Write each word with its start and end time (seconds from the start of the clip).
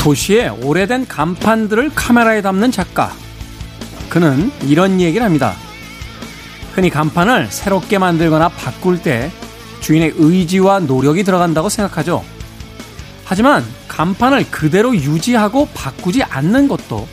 도시의 0.00 0.48
오래된 0.64 1.06
간판들을 1.06 1.90
카메라에 1.94 2.40
담는 2.40 2.72
작가. 2.72 3.12
그는 4.08 4.50
이런 4.62 4.98
얘기를 4.98 5.24
합니다. 5.24 5.54
흔히 6.72 6.88
간판을 6.88 7.48
새롭게 7.50 7.98
만들거나 7.98 8.48
바꿀 8.48 9.02
때 9.02 9.30
주인의 9.80 10.14
의지와 10.16 10.80
노력이 10.80 11.22
들어간다고 11.22 11.68
생각하죠. 11.68 12.24
하지만 13.26 13.62
간판을 13.88 14.50
그대로 14.50 14.96
유지하고 14.96 15.68
바꾸지 15.74 16.22
않는 16.22 16.66
것도 16.66 17.06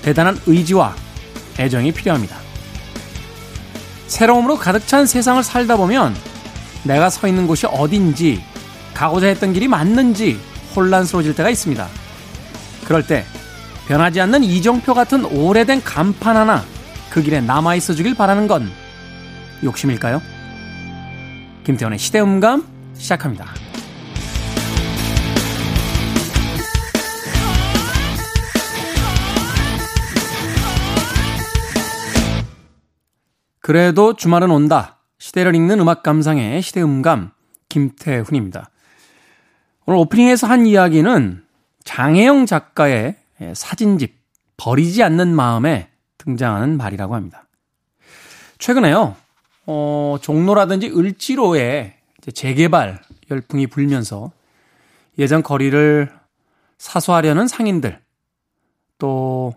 대단한 0.00 0.40
의지와 0.46 0.96
애정이 1.58 1.92
필요합니다. 1.92 2.38
새로움으로 4.06 4.56
가득 4.56 4.86
찬 4.86 5.04
세상을 5.04 5.42
살다 5.42 5.76
보면 5.76 6.16
내가 6.82 7.10
서 7.10 7.28
있는 7.28 7.46
곳이 7.46 7.66
어딘지, 7.66 8.42
가고자 8.94 9.26
했던 9.26 9.52
길이 9.52 9.68
맞는지 9.68 10.40
혼란스러워질 10.74 11.34
때가 11.34 11.50
있습니다. 11.50 12.05
그럴 12.86 13.04
때 13.04 13.24
변하지 13.88 14.20
않는 14.20 14.44
이정표 14.44 14.94
같은 14.94 15.24
오래된 15.24 15.82
간판 15.82 16.36
하나 16.36 16.62
그 17.10 17.20
길에 17.20 17.40
남아있어 17.40 17.94
주길 17.94 18.14
바라는 18.14 18.46
건 18.46 18.70
욕심일까요? 19.64 20.22
김태원의 21.64 21.98
시대음감 21.98 22.66
시작합니다. 22.94 23.46
그래도 33.60 34.14
주말은 34.14 34.50
온다. 34.50 34.98
시대를 35.18 35.56
읽는 35.56 35.80
음악 35.80 36.04
감상의 36.04 36.62
시대음감 36.62 37.32
김태훈입니다. 37.68 38.70
오늘 39.86 39.98
오프닝에서 39.98 40.46
한 40.46 40.66
이야기는 40.66 41.45
장혜영 41.86 42.44
작가의 42.46 43.16
사진집 43.54 44.14
버리지 44.56 45.02
않는 45.02 45.34
마음에 45.34 45.88
등장하는 46.18 46.76
말이라고 46.76 47.14
합니다. 47.14 47.46
최근에요, 48.58 49.16
어, 49.66 50.16
종로라든지 50.20 50.88
을지로에 50.88 51.96
재개발 52.34 53.00
열풍이 53.30 53.68
불면서 53.68 54.32
예전 55.18 55.42
거리를 55.42 56.10
사수하려는 56.78 57.46
상인들, 57.46 58.00
또 58.98 59.54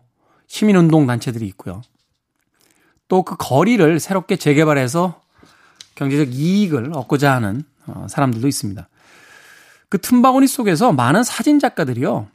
시민운동 0.47 1.07
단체들이 1.07 1.45
있고요. 1.47 1.81
또 3.07 3.23
그 3.23 3.35
거리를 3.37 3.99
새롭게 3.99 4.35
재개발해서 4.35 5.19
경제적 5.95 6.33
이익을 6.33 6.91
얻고자 6.93 7.33
하는 7.33 7.63
어, 7.87 8.05
사람들도 8.07 8.47
있습니다. 8.47 8.87
그 9.89 9.99
틈바구니 9.99 10.47
속에서 10.47 10.93
많은 10.93 11.23
사진 11.23 11.59
작가들이요. 11.59 12.29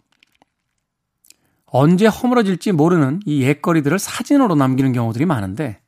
언제 1.66 2.06
허물어질지 2.06 2.72
모르는 2.72 3.20
이 3.26 3.42
옛거리들을 3.42 3.98
사진으로 3.98 4.54
남기는 4.54 4.92
경우들이 4.92 5.24
많은데 5.26 5.80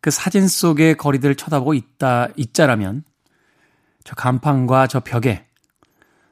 그 0.00 0.10
사진 0.10 0.46
속의 0.46 0.96
거리들을 0.96 1.34
쳐다보고 1.34 1.74
있다, 1.74 2.28
있자라면 2.36 3.04
저 4.04 4.14
간판과 4.14 4.86
저 4.86 5.00
벽에 5.00 5.44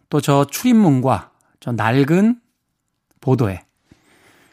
또 0.08 0.20
저 0.20 0.46
출입문과 0.46 1.32
저 1.58 1.72
낡은 1.72 2.40
보도에 3.20 3.64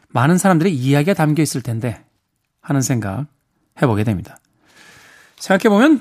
많은 0.08 0.36
사람들의 0.36 0.74
이야기가 0.74 1.14
담겨 1.14 1.42
있을 1.42 1.62
텐데 1.62 2.04
하는 2.60 2.82
생각 2.82 3.26
해보게 3.80 4.02
됩니다. 4.04 4.36
생각해보면 5.36 6.00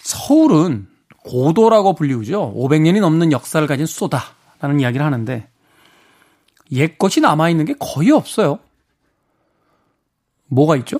서울은 0.00 0.89
고도라고 1.24 1.94
불리우죠. 1.94 2.54
500년이 2.56 3.00
넘는 3.00 3.32
역사를 3.32 3.64
가진 3.66 3.86
수도다라는 3.86 4.80
이야기를 4.80 5.04
하는데 5.04 5.48
옛 6.72 6.98
것이 6.98 7.20
남아 7.20 7.50
있는 7.50 7.64
게 7.64 7.74
거의 7.78 8.10
없어요. 8.10 8.58
뭐가 10.46 10.76
있죠? 10.76 10.98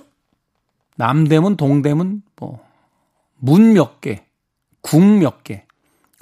남대문, 0.97 1.57
동대문, 1.57 2.23
뭐, 2.37 2.65
문 3.39 3.73
몇 3.73 4.01
개, 4.01 4.25
국몇 4.83 5.43
개. 5.45 5.65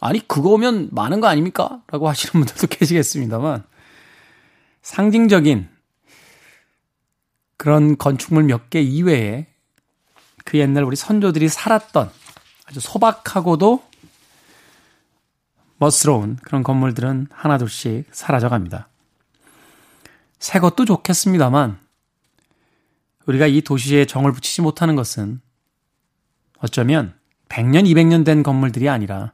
아니, 0.00 0.26
그거면 0.26 0.88
많은 0.92 1.20
거 1.20 1.26
아닙니까? 1.26 1.82
라고 1.88 2.08
하시는 2.08 2.32
분들도 2.32 2.68
계시겠습니다만, 2.74 3.64
상징적인 4.82 5.68
그런 7.56 7.98
건축물 7.98 8.44
몇 8.44 8.70
개 8.70 8.80
이외에 8.80 9.46
그 10.44 10.58
옛날 10.58 10.84
우리 10.84 10.94
선조들이 10.96 11.48
살았던 11.48 12.10
아주 12.68 12.80
소박하고도 12.80 13.82
멋스러운 15.78 16.36
그런 16.42 16.62
건물들은 16.62 17.28
하나둘씩 17.30 18.08
사라져 18.12 18.50
갑니다. 18.50 18.88
새 20.38 20.58
것도 20.58 20.84
좋겠습니다만 20.84 21.78
우리가 23.24 23.46
이 23.46 23.62
도시에 23.62 24.04
정을 24.04 24.32
붙이지 24.32 24.60
못하는 24.60 24.96
것은 24.96 25.40
어쩌면 26.58 27.14
100년, 27.48 27.84
200년 27.84 28.24
된 28.24 28.42
건물들이 28.42 28.88
아니라 28.88 29.32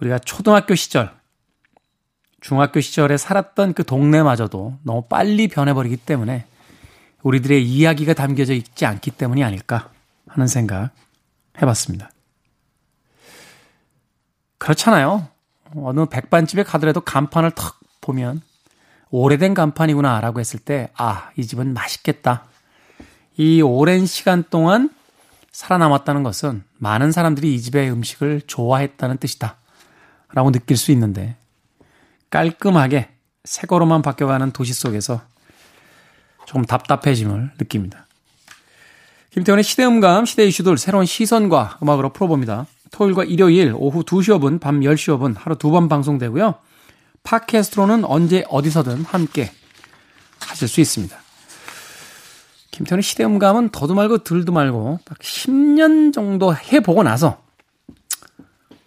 우리가 0.00 0.18
초등학교 0.18 0.74
시절, 0.74 1.14
중학교 2.40 2.80
시절에 2.80 3.18
살았던 3.18 3.74
그 3.74 3.84
동네마저도 3.84 4.78
너무 4.82 5.02
빨리 5.08 5.48
변해버리기 5.48 5.98
때문에 5.98 6.46
우리들의 7.22 7.64
이야기가 7.66 8.14
담겨져 8.14 8.54
있지 8.54 8.86
않기 8.86 9.10
때문이 9.10 9.44
아닐까 9.44 9.90
하는 10.26 10.46
생각 10.46 10.90
해봤습니다. 11.60 12.10
그렇잖아요. 14.64 15.28
어느 15.76 16.06
백반집에 16.06 16.62
가더라도 16.62 17.02
간판을 17.02 17.50
턱 17.50 17.78
보면 18.00 18.40
오래된 19.10 19.52
간판이구나 19.52 20.22
라고 20.22 20.40
했을 20.40 20.58
때, 20.58 20.88
아, 20.96 21.28
이 21.36 21.46
집은 21.46 21.74
맛있겠다. 21.74 22.44
이 23.36 23.60
오랜 23.60 24.06
시간 24.06 24.42
동안 24.48 24.88
살아남았다는 25.52 26.22
것은 26.22 26.64
많은 26.78 27.12
사람들이 27.12 27.54
이 27.54 27.60
집의 27.60 27.90
음식을 27.92 28.42
좋아했다는 28.46 29.18
뜻이다. 29.18 29.56
라고 30.32 30.50
느낄 30.50 30.78
수 30.78 30.92
있는데, 30.92 31.36
깔끔하게 32.30 33.10
새 33.44 33.66
거로만 33.66 34.00
바뀌어가는 34.00 34.52
도시 34.52 34.72
속에서 34.72 35.20
조금 36.46 36.64
답답해짐을 36.64 37.52
느낍니다. 37.58 38.06
김태훈의 39.32 39.62
시대음감, 39.62 40.24
시대 40.24 40.46
이슈를 40.46 40.78
새로운 40.78 41.04
시선과 41.04 41.80
음악으로 41.82 42.14
풀어봅니다. 42.14 42.66
토요일과 42.94 43.24
일요일 43.24 43.74
오후 43.76 44.04
2시 44.04 44.38
5분, 44.38 44.60
밤 44.60 44.78
10시 44.80 45.18
5분 45.18 45.34
하루 45.36 45.56
두 45.56 45.72
번 45.72 45.88
방송되고요. 45.88 46.54
팟캐스트로는 47.24 48.04
언제 48.04 48.44
어디서든 48.48 49.04
함께 49.04 49.50
하실 50.38 50.68
수 50.68 50.80
있습니다. 50.80 51.16
김태훈의 52.70 53.02
시대음감은 53.02 53.70
더도 53.70 53.94
말고 53.94 54.18
덜도 54.18 54.52
말고 54.52 55.00
딱 55.04 55.18
10년 55.18 56.12
정도 56.12 56.54
해보고 56.54 57.02
나서 57.02 57.42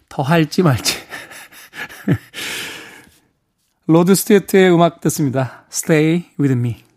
더 0.08 0.22
할지 0.22 0.62
말지. 0.62 0.94
로드 3.86 4.14
스튜어트의 4.14 4.72
음악 4.72 5.00
듣습니다. 5.02 5.64
Stay 5.70 6.30
with 6.38 6.52
me. 6.54 6.87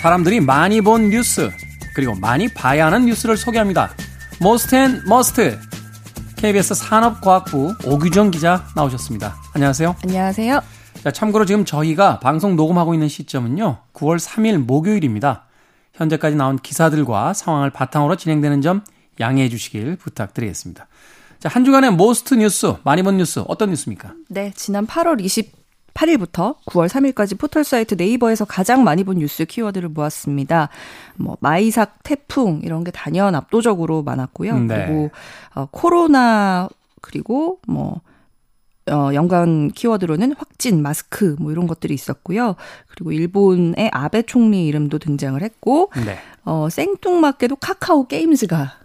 사람들이 0.00 0.40
많이 0.40 0.80
본 0.80 1.10
뉴스 1.10 1.50
그리고 1.94 2.14
많이 2.14 2.48
봐야 2.48 2.86
하는 2.86 3.04
뉴스를 3.04 3.36
소개합니다. 3.36 3.90
Most 4.40 4.74
and 4.74 5.02
Must 5.06 5.58
KBS 6.38 6.72
산업과학부 6.72 7.74
오규정 7.84 8.30
기자 8.30 8.66
나오셨습니다. 8.74 9.36
안녕하세요. 9.52 9.96
안녕하세요. 10.02 10.62
자, 11.04 11.10
참고로 11.10 11.44
지금 11.44 11.66
저희가 11.66 12.18
방송 12.20 12.56
녹음하고 12.56 12.94
있는 12.94 13.08
시점은요. 13.08 13.76
9월 13.92 14.18
3일 14.18 14.64
목요일입니다. 14.64 15.44
현재까지 15.92 16.34
나온 16.34 16.56
기사들과 16.56 17.34
상황을 17.34 17.68
바탕으로 17.68 18.16
진행되는 18.16 18.62
점 18.62 18.82
양해해 19.20 19.50
주시길 19.50 19.96
부탁드리겠습니다. 19.96 20.86
자, 21.40 21.48
한 21.50 21.66
주간의 21.66 21.90
Most 21.92 22.32
뉴스, 22.36 22.72
많이 22.84 23.02
본 23.02 23.18
뉴스, 23.18 23.44
어떤 23.46 23.68
뉴스입니까? 23.68 24.14
네, 24.30 24.50
지난 24.56 24.86
8월 24.86 25.22
28일부터 25.94 26.56
9월 26.66 26.88
3일까지 26.88 27.38
포털 27.38 27.64
사이트 27.64 27.94
네이버에서 27.94 28.44
가장 28.44 28.84
많이 28.84 29.04
본 29.04 29.18
뉴스 29.18 29.44
키워드를 29.44 29.88
모았습니다. 29.88 30.68
뭐 31.16 31.36
마이삭, 31.40 32.02
태풍 32.02 32.60
이런 32.64 32.84
게 32.84 32.90
단연 32.90 33.34
압도적으로 33.34 34.02
많았고요. 34.02 34.58
네. 34.60 34.86
그리고 34.86 35.10
어, 35.54 35.66
코로나 35.70 36.68
그리고 37.00 37.58
뭐 37.66 38.00
어, 38.90 39.10
연관 39.14 39.70
키워드로는 39.70 40.34
확진, 40.36 40.82
마스크 40.82 41.36
뭐 41.38 41.52
이런 41.52 41.66
것들이 41.66 41.94
있었고요. 41.94 42.56
그리고 42.88 43.12
일본의 43.12 43.90
아베 43.92 44.22
총리 44.22 44.66
이름도 44.66 44.98
등장을 44.98 45.40
했고 45.40 45.92
네. 46.04 46.18
어, 46.44 46.68
생뚱맞게도 46.68 47.56
카카오 47.56 48.06
게임즈가 48.08 48.79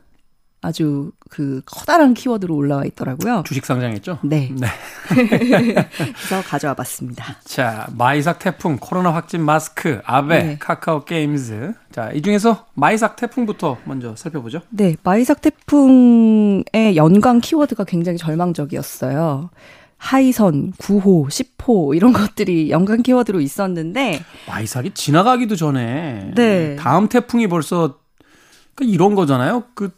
아주 0.65 1.11
그 1.29 1.61
커다란 1.65 2.15
키워드로 2.15 2.55
올라와 2.55 2.85
있더라고요. 2.85 3.43
주식 3.45 3.65
상장했죠? 3.65 4.17
네. 4.23 4.51
네. 4.51 4.67
그래서 5.07 6.41
가져와 6.43 6.73
봤습니다. 6.73 7.37
자, 7.43 7.87
마이삭 7.95 8.39
태풍, 8.39 8.77
코로나 8.77 9.13
확진 9.13 9.41
마스크, 9.41 10.01
아베, 10.05 10.43
네. 10.43 10.57
카카오 10.59 11.05
게임즈. 11.05 11.73
자, 11.91 12.09
이 12.11 12.23
중에서 12.23 12.65
마이삭 12.73 13.15
태풍부터 13.15 13.77
먼저 13.83 14.15
살펴보죠. 14.15 14.61
네, 14.69 14.95
마이삭 15.03 15.41
태풍의 15.41 16.95
연관 16.95 17.41
키워드가 17.41 17.83
굉장히 17.83 18.17
절망적이었어요. 18.17 19.51
하이선, 19.97 20.73
9호, 20.73 21.27
10호 21.27 21.95
이런 21.95 22.11
것들이 22.11 22.71
연관 22.71 23.03
키워드로 23.03 23.39
있었는데 23.39 24.23
마이삭이 24.47 24.95
지나가기도 24.95 25.55
전에 25.55 26.31
네. 26.35 26.75
다음 26.75 27.07
태풍이 27.07 27.47
벌써 27.47 27.99
그 28.75 28.83
이런 28.83 29.15
거잖아요. 29.15 29.63
그 29.73 29.91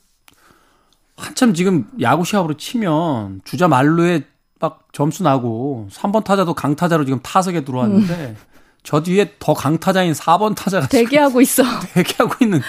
한참 1.18 1.54
지금 1.54 1.88
야구 2.00 2.24
시합으로 2.24 2.56
치면 2.56 3.42
주자 3.44 3.68
말루에 3.68 4.24
막 4.60 4.88
점수 4.94 5.24
나고 5.24 5.88
3번 5.92 6.24
타자도 6.24 6.54
강타자로 6.54 7.06
지금 7.06 7.20
타석에 7.22 7.64
들어왔는데 7.64 8.14
음. 8.14 8.38
저 8.84 9.04
뒤에 9.04 9.34
더 9.40 9.54
강타자인 9.54 10.14
4번 10.14 10.56
타자가 10.56 10.88
대기하고 10.88 11.42
있어. 11.42 11.64
대기하고 11.94 12.36
있는 12.42 12.62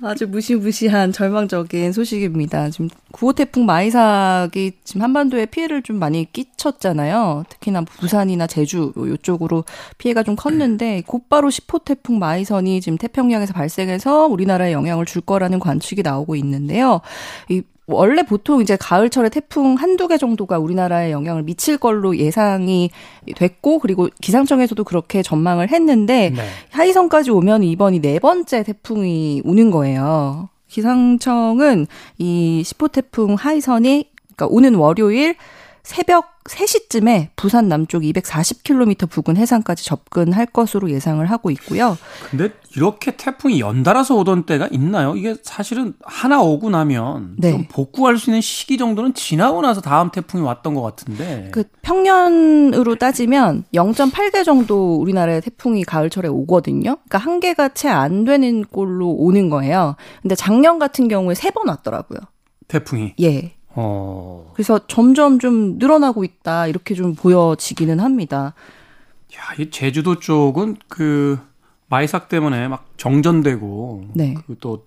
아주 0.00 0.28
무시무시한 0.28 1.10
절망적인 1.10 1.92
소식입니다. 1.92 2.70
지금 2.70 2.88
9호 3.12 3.34
태풍 3.34 3.66
마이삭이 3.66 4.72
지금 4.84 5.02
한반도에 5.02 5.46
피해를 5.46 5.82
좀 5.82 5.98
많이 5.98 6.30
끼쳤잖아요. 6.32 7.44
특히나 7.48 7.82
부산이나 7.82 8.46
제주 8.46 8.92
요쪽으로 8.96 9.64
피해가 9.98 10.22
좀 10.22 10.36
컸는데 10.36 11.02
곧바로 11.06 11.48
10호 11.48 11.84
태풍 11.84 12.18
마이선이 12.18 12.80
지금 12.80 12.96
태평양에서 12.96 13.52
발생해서 13.52 14.26
우리나라에 14.26 14.72
영향을 14.72 15.04
줄 15.04 15.20
거라는 15.20 15.58
관측이 15.58 16.02
나오고 16.02 16.36
있는데요. 16.36 17.00
이 17.48 17.62
원래 17.88 18.22
보통 18.22 18.60
이제 18.60 18.76
가을철에 18.76 19.30
태풍 19.30 19.74
한두 19.74 20.08
개 20.08 20.18
정도가 20.18 20.58
우리나라에 20.58 21.10
영향을 21.10 21.42
미칠 21.42 21.78
걸로 21.78 22.16
예상이 22.16 22.90
됐고 23.34 23.78
그리고 23.78 24.08
기상청에서도 24.20 24.84
그렇게 24.84 25.22
전망을 25.22 25.70
했는데 25.70 26.30
네. 26.30 26.42
하이선까지 26.70 27.30
오면 27.30 27.64
이번이 27.64 28.00
네 28.00 28.18
번째 28.18 28.62
태풍이 28.62 29.40
오는 29.44 29.70
거예요. 29.70 30.50
기상청은 30.68 31.86
이 32.18 32.62
10호 32.64 32.92
태풍 32.92 33.34
하이선이 33.34 34.10
그러니까 34.36 34.46
오는 34.54 34.74
월요일 34.74 35.34
새벽 35.88 36.44
3시쯤에 36.44 37.30
부산 37.34 37.66
남쪽 37.66 38.02
240km 38.02 39.08
부근 39.08 39.38
해상까지 39.38 39.86
접근할 39.86 40.44
것으로 40.44 40.90
예상을 40.90 41.24
하고 41.24 41.50
있고요. 41.52 41.96
근데 42.30 42.50
이렇게 42.76 43.16
태풍이 43.16 43.58
연달아서 43.58 44.14
오던 44.16 44.42
때가 44.44 44.68
있나요? 44.70 45.16
이게 45.16 45.34
사실은 45.42 45.94
하나 46.02 46.42
오고 46.42 46.68
나면 46.68 47.36
네. 47.38 47.52
좀 47.52 47.64
복구할 47.70 48.18
수 48.18 48.28
있는 48.28 48.42
시기 48.42 48.76
정도는 48.76 49.14
지나고 49.14 49.62
나서 49.62 49.80
다음 49.80 50.10
태풍이 50.10 50.44
왔던 50.44 50.74
것 50.74 50.82
같은데. 50.82 51.48
그 51.54 51.64
평년으로 51.80 52.96
따지면 52.96 53.64
0.8개 53.72 54.44
정도 54.44 54.96
우리나라에 54.96 55.40
태풍이 55.40 55.84
가을철에 55.84 56.28
오거든요. 56.28 56.96
그러니까 57.08 57.16
한 57.16 57.40
개가 57.40 57.70
채 57.70 57.88
안 57.88 58.24
되는 58.26 58.62
꼴로 58.62 59.08
오는 59.08 59.48
거예요. 59.48 59.96
근데 60.20 60.34
작년 60.34 60.78
같은 60.78 61.08
경우에 61.08 61.34
세 61.34 61.48
번 61.50 61.68
왔더라고요. 61.68 62.18
태풍이. 62.68 63.14
예. 63.22 63.54
어. 63.80 64.50
그래서 64.54 64.80
점점 64.88 65.38
좀 65.38 65.78
늘어나고 65.78 66.24
있다 66.24 66.66
이렇게 66.66 66.96
좀 66.96 67.14
보여지기는 67.14 68.00
합니다. 68.00 68.54
야, 69.36 69.54
이 69.56 69.70
제주도 69.70 70.18
쪽은 70.18 70.78
그 70.88 71.38
마이삭 71.86 72.28
때문에 72.28 72.66
막 72.66 72.86
정전되고 72.96 74.08
네. 74.14 74.34
그또 74.34 74.84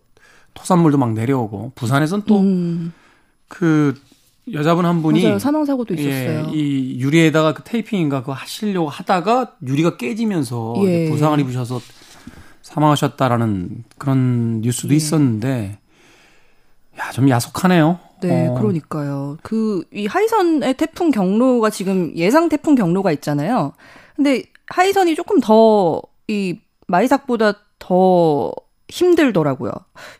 토산물도 0.56 0.98
막 0.98 1.14
내려오고 1.14 1.72
부산에선 1.76 2.24
또그 2.24 2.44
음. 2.44 2.94
그 3.48 3.96
여자분 4.52 4.86
한 4.86 5.02
분이 5.02 5.24
맞아요. 5.24 5.40
사망 5.40 5.64
사고도 5.64 5.96
예, 5.98 6.02
있었어요. 6.02 6.48
예, 6.50 6.58
이 6.58 7.00
유리에다가 7.00 7.54
그 7.54 7.64
테이핑인가 7.64 8.22
그거 8.22 8.34
하시려고 8.34 8.90
하다가 8.90 9.54
유리가 9.66 9.96
깨지면서 9.96 10.76
예. 10.84 11.10
부상을 11.10 11.40
입으셔서 11.40 11.80
사망하셨다라는 12.62 13.86
그런 13.98 14.60
뉴스도 14.60 14.92
예. 14.92 14.98
있었는데 14.98 15.80
야, 17.00 17.12
좀 17.12 17.30
야속하네요. 17.30 18.11
네, 18.28 18.48
어. 18.48 18.54
그러니까요. 18.56 19.38
그, 19.42 19.84
이 19.94 20.06
하이선의 20.06 20.76
태풍 20.76 21.12
경로가 21.12 21.70
지금 21.70 22.12
예상 22.16 22.50
태풍 22.50 22.76
경로가 22.76 23.12
있잖아요. 23.14 23.74
근데 24.16 24.44
하이선이 24.68 25.16
조금 25.16 25.40
더, 25.40 26.02
이, 26.28 26.60
마이삭보다 26.88 27.54
더 27.80 28.54
힘들더라고요. 28.92 29.72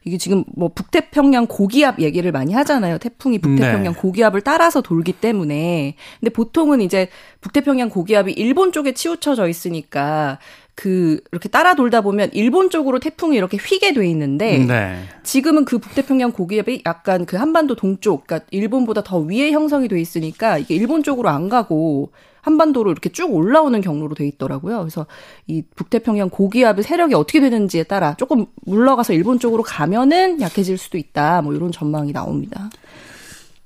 이게 0.06 0.18
지금 0.18 0.44
뭐 0.56 0.70
북태평양 0.70 1.48
고기압 1.48 2.00
얘기를 2.00 2.32
많이 2.32 2.54
하잖아요. 2.54 2.98
태풍이 2.98 3.38
북태평양 3.40 3.94
네. 3.94 4.00
고기압을 4.00 4.42
따라서 4.42 4.82
돌기 4.82 5.14
때문에. 5.14 5.96
근데 6.20 6.32
보통은 6.32 6.82
이제 6.82 7.10
북태평양 7.42 7.90
고기압이 7.90 8.32
일본 8.32 8.72
쪽에 8.72 8.94
치우쳐져 8.94 9.48
있으니까 9.48 10.40
그 10.76 11.20
이렇게 11.32 11.50
따라 11.50 11.76
돌다 11.76 12.02
보면 12.02 12.30
일본 12.34 12.70
쪽으로 12.70 13.00
태풍이 13.00 13.38
이렇게 13.38 13.58
휘게 13.58 13.94
돼 13.94 14.08
있는데 14.10 14.58
네. 14.60 15.04
지금은 15.24 15.66
그 15.66 15.78
북태평양 15.78 16.32
고기압이 16.32 16.84
약간 16.86 17.26
그 17.26 17.38
한반도 17.38 17.76
동쪽, 17.76 18.26
그러니까 18.26 18.48
일본보다 18.52 19.04
더 19.04 19.20
위에 19.20 19.52
형성이 19.52 19.88
돼 19.88 20.00
있으니까 20.00 20.58
이게 20.58 20.76
일본 20.76 21.04
쪽으로 21.04 21.30
안 21.30 21.50
가고 21.50 22.12
한반도로 22.42 22.92
이렇게 22.92 23.10
쭉 23.10 23.34
올라오는 23.34 23.80
경로로 23.82 24.16
돼 24.16 24.28
있더라고요. 24.28 24.80
그래서 24.80 25.06
이 25.48 25.64
북태평양 25.76 26.30
고기압의 26.30 26.84
세력이 26.84 27.14
어떻게 27.14 27.40
되는지에 27.40 27.84
따라 27.84 28.16
조금 28.18 28.48
물러가서 28.66 29.14
일본 29.14 29.40
쪽으로 29.40 29.64
가면은 29.64 30.42
약해질 30.42 30.78
수도 30.78 30.98
있다. 30.98 31.42
뭐 31.44 31.54
이런 31.54 31.72
전망이 31.72 32.12
나옵니다. 32.12 32.70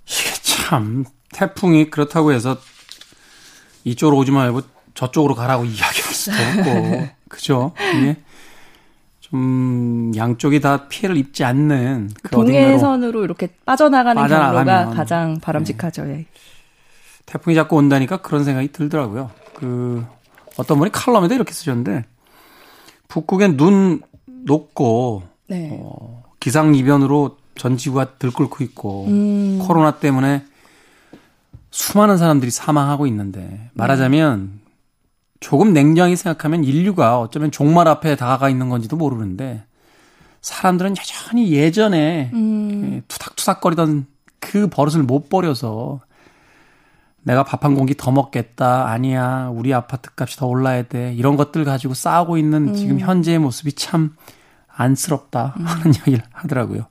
이게 0.05 0.29
참 0.41 1.05
태풍이 1.31 1.89
그렇다고 1.89 2.33
해서 2.33 2.57
이쪽으로 3.85 4.17
오지 4.17 4.31
말고 4.31 4.61
저쪽으로 4.95 5.35
가라고 5.35 5.63
이야기할 5.65 6.13
수도 6.13 6.35
없고 6.35 7.07
그죠? 7.29 7.73
이게 7.95 8.17
좀 9.19 10.11
양쪽이 10.15 10.59
다 10.61 10.87
피해를 10.87 11.17
입지 11.17 11.43
않는 11.43 12.11
그 12.23 12.31
동해선으로 12.31 13.23
이렇게 13.23 13.49
빠져나가는 13.65 14.27
경로가 14.27 14.91
가장 14.91 15.39
바람직하죠. 15.39 16.05
네. 16.05 16.25
태풍이 17.25 17.55
자꾸 17.55 17.75
온다니까 17.77 18.17
그런 18.17 18.43
생각이 18.43 18.71
들더라고요. 18.71 19.31
그 19.55 20.05
어떤 20.57 20.77
분이 20.77 20.91
칼럼에도 20.91 21.33
이렇게 21.33 21.53
쓰셨는데 21.53 22.05
북극엔 23.07 23.57
눈 23.57 24.01
녹고 24.25 25.23
네. 25.47 25.69
어, 25.73 26.23
기상 26.39 26.75
이변으로 26.75 27.37
전 27.57 27.77
지구가 27.77 28.17
들끓고 28.19 28.63
있고 28.63 29.05
음. 29.07 29.59
코로나 29.61 29.97
때문에 29.99 30.43
수많은 31.71 32.17
사람들이 32.17 32.51
사망하고 32.51 33.07
있는데 33.07 33.69
말하자면 33.73 34.64
조금 35.39 35.73
냉정히 35.73 36.15
생각하면 36.15 36.63
인류가 36.63 37.19
어쩌면 37.19 37.51
종말 37.51 37.87
앞에 37.87 38.15
다가가 38.15 38.49
있는 38.49 38.69
건지도 38.69 38.95
모르는데 38.95 39.63
사람들은 40.41 40.95
여전히 40.97 41.51
예전에 41.51 42.31
음. 42.33 43.01
투닥투닥거리던 43.07 44.05
그 44.39 44.67
버릇을 44.67 45.03
못 45.03 45.29
버려서 45.29 46.01
내가 47.23 47.43
밥 47.43 47.65
한 47.65 47.73
공기 47.73 47.95
더 47.97 48.11
먹겠다. 48.11 48.87
아니야. 48.87 49.49
우리 49.51 49.73
아파트 49.73 50.11
값이 50.15 50.37
더 50.37 50.45
올라야 50.45 50.83
돼. 50.83 51.13
이런 51.15 51.35
것들 51.35 51.65
가지고 51.65 51.95
싸우고 51.95 52.37
있는 52.37 52.69
음. 52.69 52.75
지금 52.75 52.99
현재의 52.99 53.39
모습이 53.39 53.73
참 53.73 54.15
안쓰럽다 54.67 55.55
음. 55.59 55.65
하는 55.65 55.93
이야기를 55.97 56.21
하더라고요. 56.31 56.85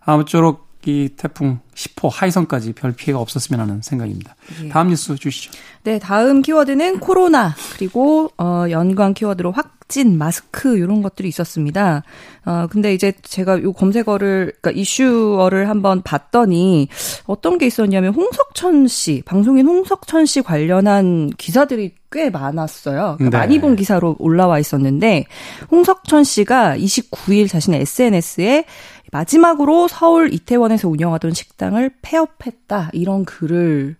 아무쪼록 0.00 0.67
이 0.88 1.10
태풍 1.18 1.60
10호 1.74 2.10
하이선까지 2.10 2.72
별 2.72 2.92
피해가 2.92 3.20
없었으면 3.20 3.60
하는 3.60 3.82
생각입니다. 3.82 4.34
예. 4.64 4.68
다음 4.70 4.88
뉴스 4.88 5.14
주시죠. 5.16 5.52
네, 5.84 5.98
다음 5.98 6.40
키워드는 6.40 7.00
코로나 7.00 7.54
그리고 7.76 8.30
어 8.38 8.64
연관 8.70 9.12
키워드로 9.12 9.52
확진, 9.52 10.16
마스크 10.16 10.78
이런 10.78 11.02
것들이 11.02 11.28
있었습니다. 11.28 12.04
어 12.46 12.66
근데 12.70 12.94
이제 12.94 13.12
제가 13.20 13.62
요 13.62 13.74
검색어를 13.74 14.54
그러니까 14.60 14.80
이슈어를 14.80 15.68
한번 15.68 16.00
봤더니 16.00 16.88
어떤 17.26 17.58
게 17.58 17.66
있었냐면 17.66 18.14
홍석천 18.14 18.88
씨, 18.88 19.22
방송인 19.26 19.66
홍석천 19.66 20.24
씨 20.24 20.40
관련한 20.40 21.28
기사들이 21.36 21.97
꽤 22.10 22.30
많았어요. 22.30 23.16
그러니까 23.18 23.38
네. 23.38 23.46
많이 23.46 23.60
본 23.60 23.76
기사로 23.76 24.16
올라와 24.18 24.58
있었는데 24.58 25.26
홍석천 25.70 26.24
씨가 26.24 26.76
29일 26.76 27.48
자신의 27.48 27.82
SNS에 27.82 28.64
마지막으로 29.12 29.88
서울 29.88 30.32
이태원에서 30.32 30.88
운영하던 30.88 31.32
식당을 31.34 31.90
폐업했다 32.02 32.90
이런 32.92 33.24
글을 33.24 33.96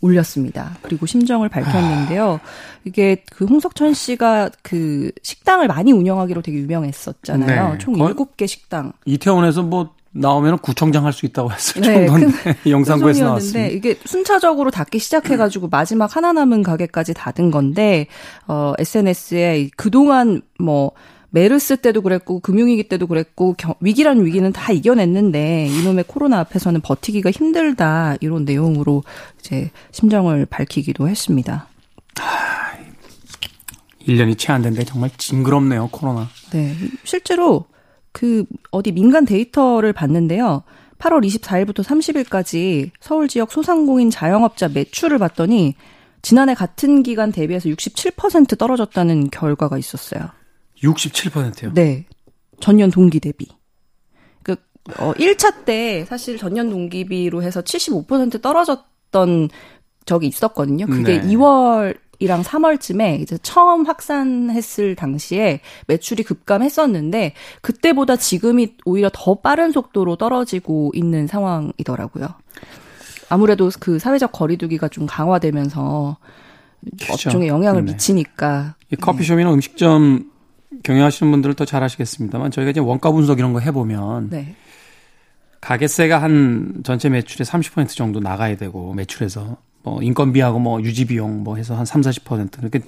올렸습니다. 0.00 0.76
그리고 0.82 1.06
심정을 1.06 1.48
밝혔는데요. 1.48 2.40
이게 2.84 3.24
그 3.32 3.44
홍석천 3.44 3.94
씨가 3.94 4.50
그 4.62 5.10
식당을 5.22 5.68
많이 5.68 5.90
운영하기로 5.92 6.42
되게 6.42 6.58
유명했었잖아요. 6.58 7.72
네. 7.72 7.78
총 7.78 7.94
7개 7.94 8.46
식당. 8.46 8.92
이태원에서 9.04 9.62
뭐 9.62 9.95
나오면 10.20 10.58
구청장 10.58 11.04
할 11.04 11.12
수 11.12 11.26
있다고 11.26 11.50
했을 11.52 11.80
네, 11.82 12.06
정도인데 12.06 12.56
영상부에서 12.68 13.24
나왔는데 13.24 13.70
이게 13.70 13.96
순차적으로 14.04 14.70
닫기 14.70 14.98
시작해가지고 14.98 15.68
마지막 15.68 16.14
하나 16.14 16.32
남은 16.32 16.62
가게까지 16.62 17.14
닫은 17.14 17.50
건데 17.50 18.06
어 18.46 18.74
SNS에 18.78 19.70
그동안 19.76 20.42
뭐 20.58 20.92
메르스 21.30 21.76
때도 21.78 22.02
그랬고 22.02 22.40
금융위기 22.40 22.88
때도 22.88 23.06
그랬고 23.06 23.54
겨, 23.58 23.74
위기란 23.80 24.24
위기는 24.24 24.50
다 24.52 24.72
이겨냈는데 24.72 25.66
이놈의 25.66 26.04
코로나 26.06 26.40
앞에서는 26.40 26.80
버티기가 26.80 27.30
힘들다 27.30 28.16
이런 28.20 28.44
내용으로 28.44 29.04
이제 29.40 29.70
심정을 29.90 30.46
밝히기도 30.46 31.08
했습니다. 31.08 31.68
하, 32.18 32.76
1년이 34.06 34.38
채 34.38 34.52
안 34.52 34.62
된데 34.62 34.84
정말 34.84 35.10
징그럽네요 35.16 35.88
코로나. 35.88 36.28
네, 36.52 36.74
실제로 37.04 37.66
그 38.16 38.46
어디 38.70 38.92
민간 38.92 39.26
데이터를 39.26 39.92
봤는데요. 39.92 40.62
8월 40.96 41.22
24일부터 41.22 41.84
30일까지 41.84 42.90
서울 42.98 43.28
지역 43.28 43.52
소상공인 43.52 44.08
자영업자 44.08 44.68
매출을 44.68 45.18
봤더니 45.18 45.74
지난해 46.22 46.54
같은 46.54 47.02
기간 47.02 47.30
대비해서 47.30 47.68
67% 47.68 48.56
떨어졌다는 48.56 49.28
결과가 49.28 49.76
있었어요. 49.76 50.30
67%요? 50.82 51.74
네. 51.74 52.06
전년 52.58 52.90
동기 52.90 53.20
대비. 53.20 53.48
그, 54.42 54.56
어, 54.96 55.12
1차 55.12 55.66
때 55.66 56.06
사실 56.06 56.38
전년 56.38 56.70
동기비로 56.70 57.42
해서 57.42 57.60
75% 57.60 58.40
떨어졌던 58.40 59.50
적이 60.06 60.28
있었거든요. 60.28 60.86
그게 60.86 61.20
네. 61.20 61.28
2월 61.34 61.98
이랑 62.18 62.42
3월쯤에 62.42 63.20
이제 63.20 63.38
처음 63.42 63.86
확산했을 63.86 64.94
당시에 64.94 65.60
매출이 65.86 66.22
급감했었는데 66.22 67.34
그때보다 67.60 68.16
지금이 68.16 68.74
오히려 68.84 69.10
더 69.12 69.34
빠른 69.36 69.72
속도로 69.72 70.16
떨어지고 70.16 70.92
있는 70.94 71.26
상황이더라고요. 71.26 72.28
아무래도 73.28 73.70
그 73.80 73.98
사회적 73.98 74.32
거리두기가 74.32 74.88
좀 74.88 75.06
강화되면서 75.06 76.16
그렇죠. 77.02 77.28
업종에 77.28 77.48
영향을 77.48 77.84
네. 77.84 77.92
미치니까. 77.92 78.76
이 78.92 78.96
커피숍이나 78.96 79.50
네. 79.50 79.54
음식점 79.54 80.30
경영하시는 80.82 81.30
분들은 81.32 81.54
더 81.56 81.64
잘 81.64 81.82
아시겠습니다만 81.82 82.50
저희가 82.50 82.70
이제 82.70 82.80
원가 82.80 83.10
분석 83.10 83.38
이런 83.38 83.52
거 83.52 83.58
해보면 83.60 84.30
네. 84.30 84.54
가게세가 85.60 86.22
한 86.22 86.74
전체 86.84 87.08
매출의 87.08 87.44
30% 87.44 87.88
정도 87.88 88.20
나가야 88.20 88.56
되고 88.56 88.94
매출에서 88.94 89.56
뭐 89.86 90.02
인건비하고 90.02 90.58
뭐 90.58 90.82
유지비용 90.82 91.44
뭐 91.44 91.54
해서 91.56 91.76
한 91.76 91.86
3, 91.86 92.00
40% 92.00 92.58
이렇게 92.60 92.80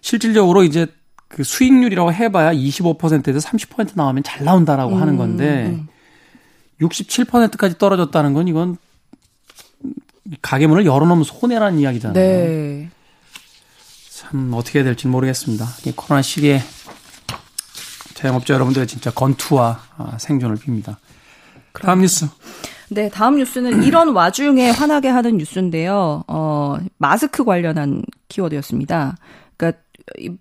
실질적으로 0.00 0.62
이제 0.62 0.86
그 1.26 1.42
수익률이라고 1.42 2.12
해봐야 2.12 2.52
25%에서 2.52 3.48
30% 3.48 3.96
나오면 3.96 4.22
잘 4.22 4.44
나온다라고 4.44 4.94
음, 4.94 5.02
하는 5.02 5.16
건데 5.16 5.66
음. 5.66 5.88
67%까지 6.80 7.78
떨어졌다는 7.78 8.32
건 8.32 8.46
이건 8.46 8.76
가게 10.40 10.68
문을 10.68 10.86
열어놓으면 10.86 11.24
손해라는 11.24 11.80
이야기잖아요. 11.80 12.14
네. 12.14 12.90
참 14.10 14.52
어떻게 14.54 14.78
해야 14.78 14.84
될지 14.84 15.08
모르겠습니다. 15.08 15.66
코로나 15.96 16.22
시기에 16.22 16.62
자영업자 18.14 18.54
여러분들의 18.54 18.86
진짜 18.86 19.10
건투와 19.10 19.80
아, 19.96 20.16
생존을 20.18 20.58
빕니다. 20.58 20.94
다음 21.72 22.02
뉴스. 22.02 22.28
네, 22.90 23.08
다음 23.08 23.36
뉴스는 23.36 23.82
이런 23.84 24.14
와중에 24.14 24.70
화나게 24.70 25.08
하는 25.08 25.38
뉴스인데요. 25.38 26.24
어, 26.26 26.76
마스크 26.98 27.44
관련한 27.44 28.02
키워드였습니다. 28.28 29.16
그러니까 29.56 29.80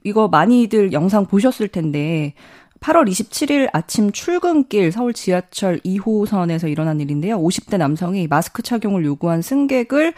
이거 0.03 0.27
많이들 0.27 0.93
영상 0.93 1.25
보셨을 1.25 1.67
텐데 1.69 2.33
8월 2.79 3.09
27일 3.09 3.69
아침 3.73 4.11
출근길 4.11 4.91
서울 4.91 5.13
지하철 5.13 5.79
2호선에서 5.79 6.69
일어난 6.69 6.99
일인데요. 6.99 7.39
50대 7.39 7.77
남성이 7.77 8.27
마스크 8.27 8.61
착용을 8.61 9.03
요구한 9.05 9.41
승객을 9.41 10.13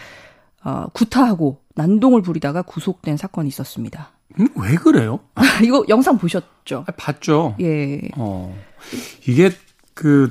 어, 0.65 0.87
구타하고 0.93 1.61
난동을 1.75 2.21
부리다가 2.21 2.61
구속된 2.61 3.15
사건이 3.15 3.47
있었습니다. 3.47 4.11
음, 4.39 4.47
왜 4.55 4.75
그래요? 4.75 5.19
이거 5.63 5.85
영상 5.87 6.17
보셨죠? 6.17 6.83
아, 6.87 6.91
봤죠. 6.97 7.55
예. 7.61 8.01
어. 8.17 8.53
이게 9.25 9.49
그 9.93 10.29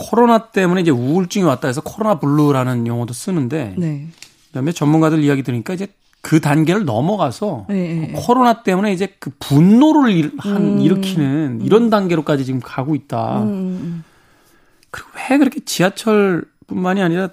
코로나 0.00 0.50
때문에 0.50 0.80
이제 0.80 0.90
우울증이 0.90 1.44
왔다 1.44 1.68
해서 1.68 1.82
코로나 1.82 2.18
블루라는 2.18 2.86
용어도 2.86 3.12
쓰는데 3.12 3.74
네. 3.76 4.06
그다음에 4.48 4.72
전문가들 4.72 5.22
이야기 5.22 5.42
들으니까 5.42 5.74
이제 5.74 5.88
그 6.22 6.40
단계를 6.40 6.86
넘어가서 6.86 7.66
네. 7.68 8.12
코로나 8.16 8.62
때문에 8.62 8.92
이제 8.92 9.14
그 9.18 9.30
분노를 9.38 10.10
일, 10.10 10.32
한, 10.38 10.56
음. 10.56 10.80
일으키는 10.80 11.60
이런 11.62 11.90
단계로까지 11.90 12.46
지금 12.46 12.60
가고 12.60 12.94
있다. 12.94 13.42
음. 13.42 13.48
음, 13.48 13.52
음. 13.82 14.04
그리고 14.90 15.10
왜 15.16 15.38
그렇게 15.38 15.60
지하철뿐만이 15.60 17.02
아니라 17.02 17.30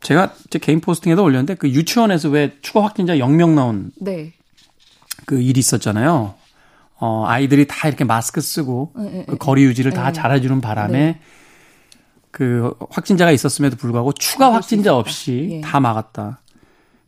제가 0.00 0.34
제 0.48 0.58
개인 0.58 0.80
포스팅에도 0.80 1.22
올렸는데 1.22 1.54
그 1.54 1.68
유치원에서 1.68 2.30
왜 2.30 2.56
추가 2.62 2.82
확진자 2.82 3.14
0명 3.16 3.50
나온 3.50 3.90
네. 4.00 4.32
그 5.26 5.40
일이 5.40 5.60
있었잖아요. 5.60 6.34
어, 7.00 7.24
아이들이 7.26 7.66
다 7.66 7.88
이렇게 7.88 8.04
마스크 8.04 8.40
쓰고 8.40 8.92
네, 8.96 9.24
그 9.28 9.36
거리 9.36 9.62
유지를 9.64 9.92
다 9.92 10.12
잘해주는 10.12 10.60
바람에 10.60 10.92
네. 10.98 11.20
그 12.30 12.74
확진자가 12.90 13.30
있었음에도 13.30 13.76
불구하고 13.76 14.12
추가 14.12 14.52
확진자 14.52 14.94
없이 14.96 15.48
예. 15.52 15.60
다 15.60 15.80
막았다. 15.80 16.40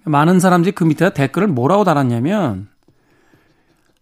많은 0.05 0.41
사람들이 0.41 0.73
그 0.73 0.85
밑에 0.85 1.13
댓글을 1.13 1.49
뭐라고 1.49 1.85
달았냐면 1.85 2.69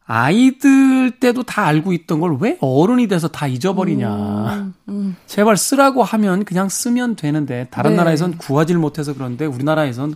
아이들 0.07 1.11
때도 1.21 1.43
다 1.43 1.67
알고 1.67 1.93
있던 1.93 2.21
걸 2.21 2.39
왜 2.41 2.57
어른이 2.61 3.09
돼서 3.09 3.29
다 3.29 3.47
잊어버리냐. 3.47 4.15
음, 4.15 4.75
음. 4.89 5.17
제발 5.27 5.57
쓰라고 5.57 6.03
하면 6.03 6.45
그냥 6.45 6.69
쓰면 6.69 7.17
되는데 7.17 7.67
다른 7.71 7.91
네. 7.93 7.97
나라에선 7.99 8.39
구하지를 8.39 8.81
못해서 8.81 9.13
그런데 9.13 9.45
우리나라에선 9.45 10.15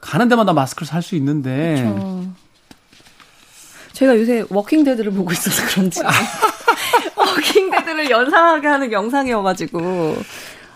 가는 0.00 0.28
데마다 0.28 0.52
마스크를 0.52 0.86
살 0.86 1.02
수 1.02 1.14
있는데. 1.16 1.92
그쵸. 1.94 2.26
제가 4.00 4.18
요새 4.18 4.42
워킹데드를 4.48 5.12
보고 5.12 5.30
있어서 5.30 5.62
그런지 5.68 6.00
워킹데드를 7.16 8.08
연상하게 8.08 8.66
하는 8.66 8.92
영상이어가지고 8.92 10.16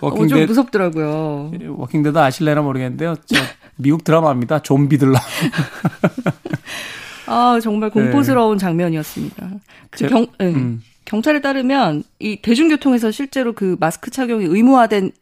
워킹데드, 0.00 0.34
어, 0.34 0.38
좀 0.38 0.46
무섭더라고요. 0.46 1.52
워킹데드 1.78 2.18
아실래나 2.18 2.60
모르겠는데요. 2.60 3.14
저 3.24 3.40
미국 3.76 4.04
드라마입니다. 4.04 4.60
좀비 4.60 4.83
드라마. 4.83 5.18
아, 7.26 7.58
정말 7.62 7.88
공포스러운 7.88 8.58
네. 8.58 8.62
장면이었습니다. 8.62 9.50
그 9.88 9.98
제, 9.98 10.08
경, 10.08 10.26
네. 10.38 10.48
음. 10.48 10.82
경찰에 11.06 11.40
따르면 11.40 12.02
이 12.18 12.42
대중교통에서 12.42 13.10
실제로 13.10 13.54
그 13.54 13.78
마스크 13.80 14.10
착용이 14.10 14.44
의무화된 14.44 15.12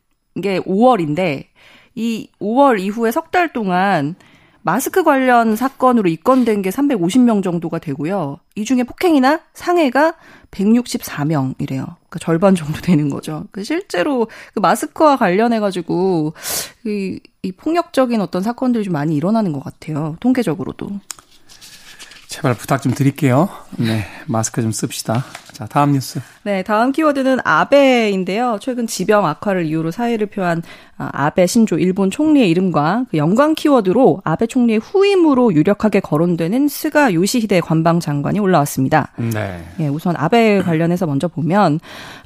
게 0.43 0.59
5월인데 0.59 1.45
이 1.95 2.29
5월 2.41 2.81
이후에 2.81 3.13
석 3.13 3.31
달 3.31 3.53
동안 3.53 4.17
마스크 4.63 5.03
관련 5.03 5.57
사건으로 5.57 6.09
입건된 6.09 6.63
게 6.63 6.71
350명 6.71 7.43
정도가 7.43 7.79
되고요. 7.79 8.39
이 8.55 8.65
중에 8.65 8.85
폭행이나 8.85 9.41
상해가 9.55 10.15
164명이래요. 10.51 11.67
그러니까 11.67 12.19
절반 12.21 12.55
정도 12.55 12.81
되는 12.81 13.09
거죠. 13.09 13.47
그 13.51 13.65
실제로 13.65 14.29
그 14.55 14.61
마스크와 14.61 15.17
관련해가지고 15.17 16.35
이, 16.87 17.21
이 17.43 17.53
폭력적인 17.53 18.21
어떤 18.21 18.43
사건들이 18.43 18.85
좀 18.85 18.93
많이 18.93 19.17
일어나는 19.17 19.53
것 19.53 19.63
같아요. 19.65 20.17
통계적으로도. 20.21 21.01
제발 22.29 22.55
부탁 22.55 22.81
좀 22.81 22.95
드릴게요. 22.95 23.49
네, 23.77 24.07
마스크 24.27 24.63
좀 24.63 24.73
씁시다. 24.73 25.25
자, 25.63 25.67
다음 25.71 25.93
뉴스. 25.93 26.21
네, 26.43 26.63
다음 26.63 26.91
키워드는 26.91 27.39
아베인데요. 27.45 28.59
최근 28.61 28.87
지병 28.87 29.27
악화를 29.27 29.67
이유로 29.67 29.93
사의를 29.93 30.27
표한 30.27 30.63
아, 30.99 31.09
아베 31.13 31.47
신조 31.47 31.79
일본 31.79 32.11
총리의 32.11 32.51
이름과 32.51 33.07
그 33.11 33.17
연관 33.17 33.55
키워드로 33.55 34.23
아베 34.25 34.47
총리의 34.47 34.81
후임으로 34.81 35.55
유력하게 35.55 36.01
거론되는 36.01 36.69
스가 36.69 37.15
요시히데 37.15 37.61
관방 37.61 38.01
장관이 38.01 38.41
올라왔습니다. 38.41 39.13
네. 39.17 39.63
예, 39.79 39.89
우선 39.89 40.17
아베 40.17 40.61
관련해서 40.63 41.07
먼저 41.07 41.29
보면 41.29 41.79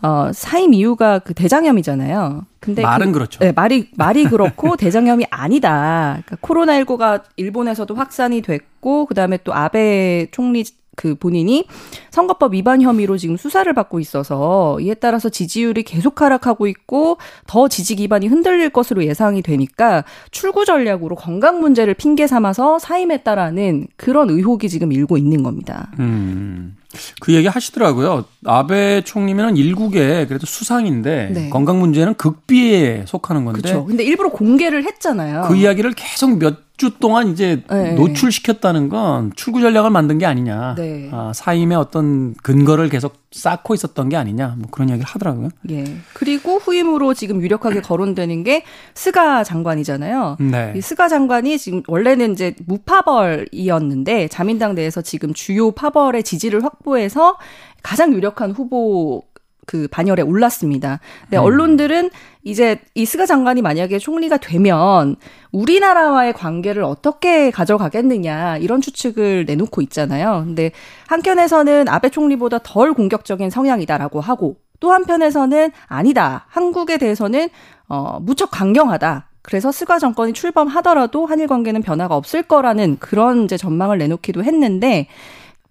어, 0.02 0.30
사임 0.32 0.72
이유가 0.72 1.18
그 1.18 1.34
대장염이잖아요. 1.34 2.44
근데 2.60 2.82
말은 2.82 3.12
그, 3.12 3.18
렇죠 3.18 3.38
네, 3.40 3.52
말이 3.52 3.88
말이 3.96 4.24
그렇고 4.24 4.76
대장염이 4.76 5.26
아니다. 5.30 6.22
그러니까 6.24 6.36
코로나19가 6.36 7.22
일본에서도 7.36 7.94
확산이 7.94 8.40
됐고 8.40 9.06
그다음에 9.06 9.38
또 9.44 9.54
아베 9.54 10.26
총리 10.32 10.64
그 10.96 11.14
본인이 11.14 11.66
선거법 12.10 12.54
위반 12.54 12.82
혐의로 12.82 13.16
지금 13.18 13.36
수사를 13.36 13.72
받고 13.72 14.00
있어서 14.00 14.78
이에 14.80 14.94
따라서 14.94 15.28
지지율이 15.28 15.84
계속 15.84 16.20
하락하고 16.20 16.66
있고 16.66 17.18
더 17.46 17.68
지지 17.68 17.94
기반이 17.94 18.26
흔들릴 18.26 18.70
것으로 18.70 19.04
예상이 19.04 19.42
되니까 19.42 20.04
출구 20.30 20.64
전략으로 20.64 21.14
건강 21.14 21.60
문제를 21.60 21.94
핑계 21.94 22.26
삼아서 22.26 22.78
사임했다라는 22.78 23.86
그런 23.96 24.30
의혹이 24.30 24.68
지금 24.68 24.92
일고 24.92 25.16
있는 25.18 25.42
겁니다. 25.42 25.92
음. 25.98 26.76
그 27.20 27.34
얘기 27.34 27.46
하시더라고요. 27.46 28.24
아베 28.46 29.02
총리면은 29.02 29.56
일국의 29.56 30.26
그래도 30.26 30.46
수상인데 30.46 31.30
네. 31.32 31.50
건강 31.50 31.78
문제는 31.78 32.14
극비에 32.14 33.04
속하는 33.06 33.44
건데. 33.44 33.60
그렇죠. 33.60 33.84
근데 33.84 34.02
일부러 34.02 34.30
공개를 34.30 34.84
했잖아요. 34.84 35.44
그 35.48 35.56
이야기를 35.56 35.92
계속 35.92 36.38
몇 36.38 36.65
주 36.76 36.98
동안 36.98 37.28
이제 37.28 37.62
네. 37.70 37.94
노출시켰다는 37.94 38.90
건 38.90 39.32
출구 39.34 39.60
전략을 39.60 39.90
만든 39.90 40.18
게 40.18 40.26
아니냐. 40.26 40.74
네. 40.74 41.08
아, 41.10 41.32
사임의 41.34 41.76
어떤 41.76 42.34
근거를 42.34 42.90
계속 42.90 43.14
쌓고 43.32 43.74
있었던 43.74 44.08
게 44.10 44.16
아니냐. 44.16 44.56
뭐 44.58 44.68
그런 44.70 44.90
이야기를 44.90 45.06
하더라고요. 45.08 45.48
예. 45.70 45.84
그리고 46.12 46.58
후임으로 46.58 47.14
지금 47.14 47.40
유력하게 47.40 47.80
거론되는 47.80 48.44
게 48.44 48.62
스가 48.94 49.42
장관이잖아요. 49.42 50.36
네. 50.40 50.74
이 50.76 50.80
스가 50.82 51.08
장관이 51.08 51.58
지금 51.58 51.82
원래는 51.88 52.32
이제 52.32 52.54
무파벌이었는데 52.66 54.28
자민당 54.28 54.74
내에서 54.74 55.00
지금 55.00 55.32
주요 55.32 55.70
파벌의 55.70 56.24
지지를 56.24 56.62
확보해서 56.62 57.38
가장 57.82 58.12
유력한 58.12 58.50
후보 58.50 59.22
그 59.66 59.88
반열에 59.90 60.22
올랐습니다. 60.22 61.00
근데 61.22 61.36
음. 61.36 61.42
언론들은 61.42 62.10
이제 62.44 62.80
이 62.94 63.04
스가 63.04 63.26
장관이 63.26 63.60
만약에 63.60 63.98
총리가 63.98 64.38
되면 64.38 65.16
우리나라와의 65.50 66.32
관계를 66.32 66.84
어떻게 66.84 67.50
가져가겠느냐 67.50 68.58
이런 68.58 68.80
추측을 68.80 69.44
내놓고 69.46 69.82
있잖아요. 69.82 70.44
근데 70.46 70.70
한편에서는 71.08 71.88
아베 71.88 72.08
총리보다 72.08 72.60
덜 72.62 72.94
공격적인 72.94 73.50
성향이다라고 73.50 74.20
하고 74.20 74.56
또 74.78 74.92
한편에서는 74.92 75.72
아니다. 75.86 76.46
한국에 76.48 76.98
대해서는 76.98 77.48
어 77.88 78.18
무척 78.20 78.50
강경하다. 78.50 79.28
그래서 79.42 79.70
스가 79.70 79.98
정권이 79.98 80.32
출범하더라도 80.32 81.26
한일 81.26 81.46
관계는 81.46 81.82
변화가 81.82 82.16
없을 82.16 82.42
거라는 82.42 82.98
그런 82.98 83.44
이제 83.44 83.56
전망을 83.56 83.98
내놓기도 83.98 84.42
했는데 84.42 85.06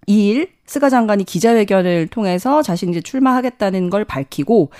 2일 0.08 0.48
스가 0.66 0.90
장관이 0.90 1.24
기자회견을 1.24 2.08
통해서 2.08 2.62
자신이 2.62 2.92
이제 2.92 3.00
출마하겠다는 3.00 3.90
걸 3.90 4.04
밝히고 4.04 4.70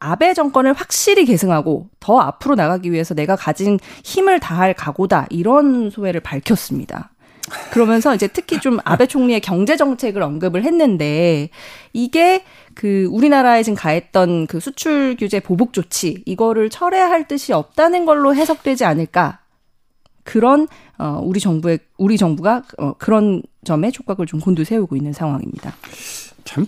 아베 0.00 0.34
정권을 0.34 0.72
확실히 0.74 1.24
계승하고 1.24 1.88
더 2.00 2.18
앞으로 2.20 2.54
나가기 2.54 2.92
위해서 2.92 3.14
내가 3.14 3.36
가진 3.36 3.78
힘을 4.04 4.40
다할 4.40 4.74
각오다 4.74 5.26
이런 5.30 5.90
소회를 5.90 6.20
밝혔습니다. 6.20 7.10
그러면서 7.70 8.14
이제 8.14 8.28
특히 8.28 8.60
좀 8.60 8.78
아베 8.84 9.06
총리의 9.06 9.40
경제 9.40 9.76
정책을 9.76 10.22
언급을 10.22 10.64
했는데 10.64 11.48
이게 11.92 12.44
그 12.74 13.08
우리나라에 13.10 13.62
지금 13.62 13.74
가했던 13.74 14.46
그 14.46 14.60
수출 14.60 15.16
규제 15.18 15.40
보복 15.40 15.72
조치 15.72 16.22
이거를 16.26 16.70
철회할 16.70 17.26
뜻이 17.26 17.52
없다는 17.52 18.04
걸로 18.04 18.34
해석되지 18.34 18.84
않을까 18.84 19.40
그런 20.28 20.68
어 20.98 21.22
우리 21.24 21.40
정부의 21.40 21.78
우리 21.96 22.18
정부가 22.18 22.62
어 22.76 22.92
그런 22.98 23.42
점에 23.64 23.90
촉각을 23.90 24.26
좀 24.26 24.40
곤두세우고 24.40 24.94
있는 24.94 25.14
상황입니다. 25.14 25.72
참 26.44 26.66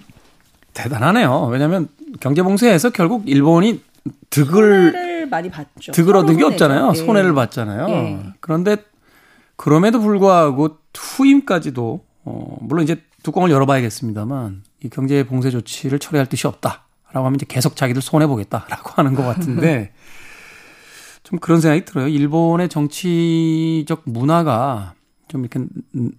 대단하네요. 0.73 1.45
왜냐하면 1.45 1.89
경제 2.21 2.43
봉쇄에서 2.43 2.89
결국 2.89 3.29
일본이 3.29 3.83
득을 4.31 5.27
많이 5.27 5.51
봤죠. 5.51 5.93
득을 5.93 6.17
얻은 6.17 6.39
게 6.39 6.45
없잖아요. 6.45 6.93
네. 6.93 6.95
손해를 6.95 7.35
봤잖아요. 7.35 7.87
네. 7.89 8.23
그런데 8.41 8.79
그럼에도 9.57 10.01
불구하고 10.01 10.79
후임까지도 10.97 12.01
어 12.25 12.57
물론 12.63 12.85
이제 12.85 13.03
뚜껑을 13.23 13.51
열어봐야겠습니다만 13.51 14.63
이 14.85 14.89
경제 14.89 15.23
봉쇄 15.25 15.51
조치를 15.51 15.99
처리할 15.99 16.27
뜻이 16.31 16.47
없다라고 16.47 16.81
하면 17.13 17.35
이제 17.35 17.45
계속 17.47 17.77
자기들 17.77 18.01
손해 18.01 18.27
보겠다라고 18.27 18.93
하는 18.95 19.15
것 19.15 19.23
같은데 19.23 19.93
좀 21.31 21.39
그런 21.39 21.61
생각이 21.61 21.85
들어요. 21.85 22.09
일본의 22.09 22.69
정치적 22.69 24.03
문화가 24.05 24.95
좀 25.29 25.43
이렇게 25.43 25.65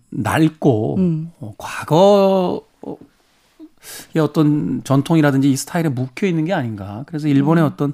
낡고 0.10 0.95
음. 0.97 1.32
어, 1.41 1.54
과거의 1.58 2.62
어떤 4.21 4.82
전통이라든지 4.86 5.52
이 5.52 5.58
스타일에 5.58 5.89
묵혀 5.89 6.28
있는 6.28 6.45
게 6.45 6.54
아닌가. 6.54 7.04
그래서 7.08 7.28
일본의 7.28 7.63
음. 7.63 7.67
어떤 7.67 7.93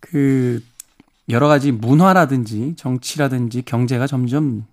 그 0.00 0.62
여러 1.28 1.48
가지 1.48 1.70
문화라든지 1.70 2.74
정치라든지 2.76 3.62
경제가 3.62 4.06
점점 4.06 4.64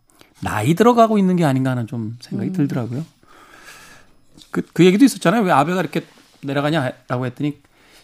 나이 0.42 0.74
들어가고 0.74 1.18
있는 1.18 1.36
게 1.36 1.44
아닌가 1.44 1.72
하는 1.72 1.88
좀 1.88 2.18
생각이 2.22 2.52
음. 2.52 2.54
들더라고요. 2.54 3.06
그, 4.52 4.62
그 4.74 4.86
얘기도 4.86 5.04
있었잖아요. 5.04 5.42
왜 5.42 5.52
아베가 5.52 5.82
이렇게 5.82 6.06
내려가냐라고 6.42 7.26
했더니 7.26 7.60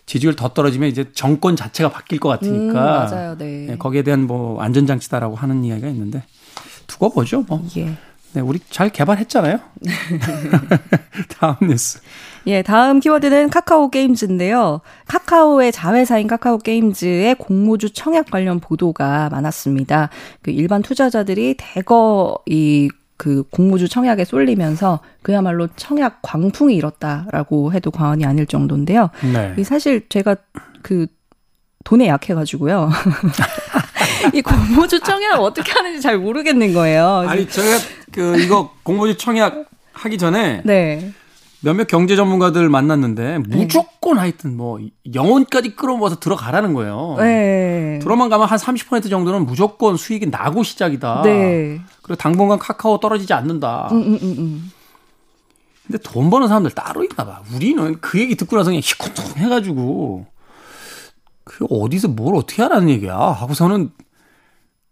지지율 0.06 0.36
더 0.36 0.50
떨어지면 0.50 0.90
이제 0.90 1.12
정권 1.14 1.56
자체가 1.56 1.90
바뀔 1.90 2.20
것 2.20 2.30
같으니까. 2.30 3.06
음, 3.06 3.12
맞아요. 3.12 3.38
네. 3.38 3.66
네. 3.70 3.78
거기에 3.78 4.04
대한 4.04 4.28
뭐 4.28 4.62
안전장치다라고 4.62 5.36
하는 5.36 5.64
이야기가 5.64 5.88
있는데 5.90 6.24
두고 6.88 7.10
보죠. 7.10 7.42
뭐. 7.48 7.64
예. 7.78 7.96
네, 8.34 8.42
우리 8.42 8.60
잘 8.70 8.90
개발했잖아요. 8.90 9.60
다음 11.40 11.56
뉴스. 11.62 12.00
예, 12.48 12.62
다음 12.62 13.00
키워드는 13.00 13.50
카카오 13.50 13.90
게임즈인데요. 13.90 14.82
카카오의 15.08 15.72
자회사인 15.72 16.28
카카오 16.28 16.60
게임즈의 16.60 17.36
공모주 17.36 17.92
청약 17.94 18.30
관련 18.30 18.60
보도가 18.60 19.30
많았습니다. 19.32 20.10
그 20.42 20.52
일반 20.52 20.82
투자자들이 20.82 21.56
대거 21.58 22.40
이 22.46 22.90
그 23.18 23.44
공모주 23.50 23.88
청약에 23.88 24.26
쏠리면서 24.26 25.00
그야말로 25.22 25.68
청약 25.76 26.20
광풍이 26.22 26.76
일었다라고 26.76 27.74
해도 27.74 27.92
과언이 27.92 28.26
아닐 28.26 28.46
정도인데요. 28.46 29.10
네. 29.34 29.54
이 29.58 29.64
사실 29.64 30.08
제가 30.10 30.36
그 30.82 31.08
돈에 31.84 32.08
약해가지고요. 32.08 32.90
이 34.34 34.42
공모주 34.42 35.00
청약 35.00 35.40
어떻게 35.40 35.72
하는지 35.72 36.02
잘 36.02 36.18
모르겠는 36.18 36.74
거예요. 36.74 37.26
아니 37.28 37.48
제가 37.48 37.78
그 38.12 38.40
이거 38.40 38.72
공모주 38.84 39.18
청약 39.18 39.66
하기 39.94 40.18
전에 40.18 40.62
네. 40.66 41.14
몇몇 41.66 41.88
경제 41.88 42.16
전문가들 42.16 42.70
만났는데 42.70 43.40
네. 43.48 43.58
무조건 43.58 44.14
네. 44.16 44.20
하여튼 44.20 44.56
뭐 44.56 44.80
영혼까지 45.16 45.76
끌어모아서 45.76 46.20
들어가라는 46.20 46.76
거예요. 46.76 47.16
네. 47.18 47.98
들어만 48.04 48.30
가면 48.30 48.48
한 48.48 48.60
30% 48.60 49.10
정도는 49.10 49.48
무조건 49.48 49.98
수익이 49.98 50.28
나고 50.28 50.62
시작이다. 50.62 51.24
네. 51.24 51.82
그리고 52.04 52.18
당분간 52.18 52.60
카카오 52.60 53.00
떨어지지 53.00 53.34
않는다. 53.34 53.90
음, 53.92 53.98
음, 53.98 54.20
음, 54.22 54.36
음. 54.38 54.72
근데 55.88 55.98
돈 56.04 56.30
버는 56.30 56.48
사람들 56.48 56.70
따로 56.72 57.04
있나 57.04 57.26
봐. 57.26 57.42
우리는 57.56 57.98
그 58.00 58.20
얘기 58.20 58.36
듣고 58.36 58.58
나서 58.58 58.70
그냥 58.70 58.82
희쿠통 58.84 59.26
해가지고 59.38 60.28
그 61.44 61.66
어디서 61.68 62.10
뭘 62.10 62.36
어떻게 62.36 62.62
하라는 62.62 62.90
얘기야 62.90 63.18
하고서는 63.18 63.90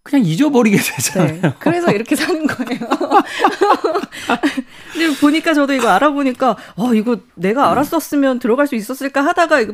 그냥 0.02 0.26
잊어버리게 0.26 0.78
되잖아요. 0.82 1.42
네, 1.42 1.54
그래서 1.60 1.92
이렇게 1.92 2.16
사는 2.16 2.48
거예요. 2.48 2.80
근데 4.94 5.20
보니까 5.20 5.54
저도 5.54 5.74
이거 5.74 5.90
알아보니까 5.90 6.56
어 6.76 6.94
이거 6.94 7.18
내가 7.36 7.72
알았었으면 7.72 8.40
들어갈 8.40 8.68
수 8.68 8.76
있었을까 8.76 9.26
하다가 9.26 9.60
이거 9.62 9.74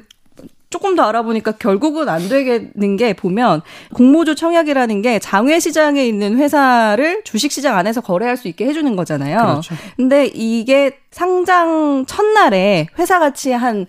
조금 0.70 0.96
더 0.96 1.04
알아보니까 1.04 1.54
결국은 1.54 2.10
안 2.10 2.30
되겠는 2.30 2.96
게 2.96 3.14
보면 3.14 3.62
공모주 3.94 4.36
청약이라는 4.36 5.02
게 5.02 5.18
장외 5.20 5.60
시장에 5.60 6.06
있는 6.06 6.38
회사를 6.38 7.24
주식 7.24 7.52
시장 7.52 7.76
안에서 7.76 8.02
거래할 8.02 8.38
수 8.38 8.48
있게 8.48 8.66
해주는 8.68 8.96
거잖아요. 8.96 9.38
그렇죠. 9.40 9.76
근데 9.98 10.28
이게 10.28 11.00
상장 11.12 12.06
첫날에 12.08 12.88
회사 13.00 13.18
가치 13.20 13.52
한 13.52 13.88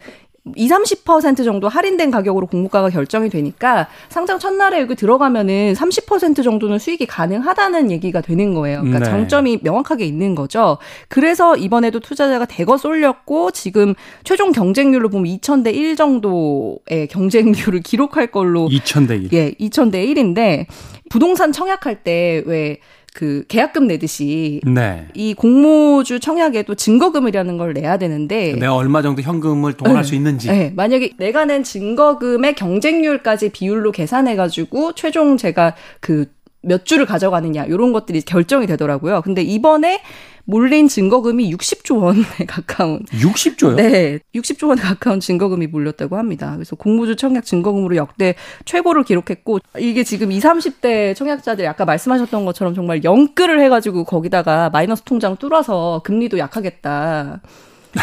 20, 0.56 1.04
30% 1.04 1.44
정도 1.44 1.68
할인된 1.68 2.10
가격으로 2.10 2.46
공모가가 2.46 2.90
결정이 2.90 3.28
되니까 3.30 3.88
상장 4.08 4.38
첫날에 4.38 4.80
여기 4.80 4.94
들어가면은 4.94 5.74
30% 5.74 6.42
정도는 6.42 6.78
수익이 6.78 7.06
가능하다는 7.06 7.90
얘기가 7.90 8.20
되는 8.20 8.54
거예요. 8.54 8.80
그러니까 8.80 9.00
네. 9.00 9.04
장점이 9.04 9.60
명확하게 9.62 10.04
있는 10.04 10.34
거죠. 10.34 10.78
그래서 11.08 11.56
이번에도 11.56 12.00
투자자가 12.00 12.44
대거 12.44 12.76
쏠렸고 12.76 13.50
지금 13.50 13.94
최종 14.24 14.52
경쟁률로 14.52 15.08
보면 15.08 15.26
2000대 15.38 15.74
1 15.74 15.96
정도의 15.96 17.08
경쟁률을 17.10 17.80
기록할 17.84 18.28
걸로 18.28 18.68
2000대 18.68 19.24
1. 19.24 19.28
예, 19.32 19.52
2000대 19.52 20.06
1인데 20.14 20.66
부동산 21.08 21.52
청약할 21.52 22.02
때 22.04 22.42
왜 22.46 22.78
그 23.14 23.44
계약금 23.48 23.86
내듯이 23.88 24.60
네. 24.64 25.08
이 25.14 25.34
공모주 25.34 26.20
청약에도 26.20 26.74
증거금이라는 26.74 27.58
걸 27.58 27.72
내야 27.72 27.96
되는데 27.96 28.52
내가 28.52 28.76
얼마 28.76 29.02
정도 29.02 29.20
현금을 29.22 29.72
동원할 29.74 30.04
네. 30.04 30.08
수 30.08 30.14
있는지 30.14 30.48
네. 30.48 30.72
만약에 30.76 31.12
내가 31.18 31.44
낸 31.44 31.64
증거금의 31.64 32.54
경쟁률까지 32.54 33.50
비율로 33.50 33.92
계산해 33.92 34.36
가지고 34.36 34.92
최종 34.94 35.36
제가 35.36 35.74
그 36.00 36.26
몇 36.62 36.84
주를 36.84 37.06
가져가느냐 37.06 37.64
이런 37.64 37.92
것들이 37.92 38.20
결정이 38.22 38.66
되더라고요. 38.66 39.22
근데 39.22 39.42
이번에 39.42 40.02
몰린 40.50 40.88
증거금이 40.88 41.54
60조 41.54 42.02
원에 42.02 42.22
가까운 42.46 43.04
60조요? 43.06 43.76
네, 43.76 44.18
60조 44.34 44.68
원에 44.68 44.82
가까운 44.82 45.20
증거금이 45.20 45.68
몰렸다고 45.68 46.16
합니다. 46.16 46.52
그래서 46.54 46.74
공무주 46.74 47.14
청약 47.14 47.44
증거금으로 47.44 47.94
역대 47.94 48.34
최고를 48.64 49.04
기록했고 49.04 49.60
이게 49.78 50.02
지금 50.02 50.32
20, 50.32 50.42
30대 50.42 51.14
청약자들이 51.14 51.68
아까 51.68 51.84
말씀하셨던 51.84 52.44
것처럼 52.44 52.74
정말 52.74 53.04
영끌을 53.04 53.60
해가지고 53.60 54.04
거기다가 54.04 54.70
마이너스 54.70 55.02
통장 55.02 55.36
뚫어서 55.36 56.02
금리도 56.04 56.38
약하겠다. 56.38 57.40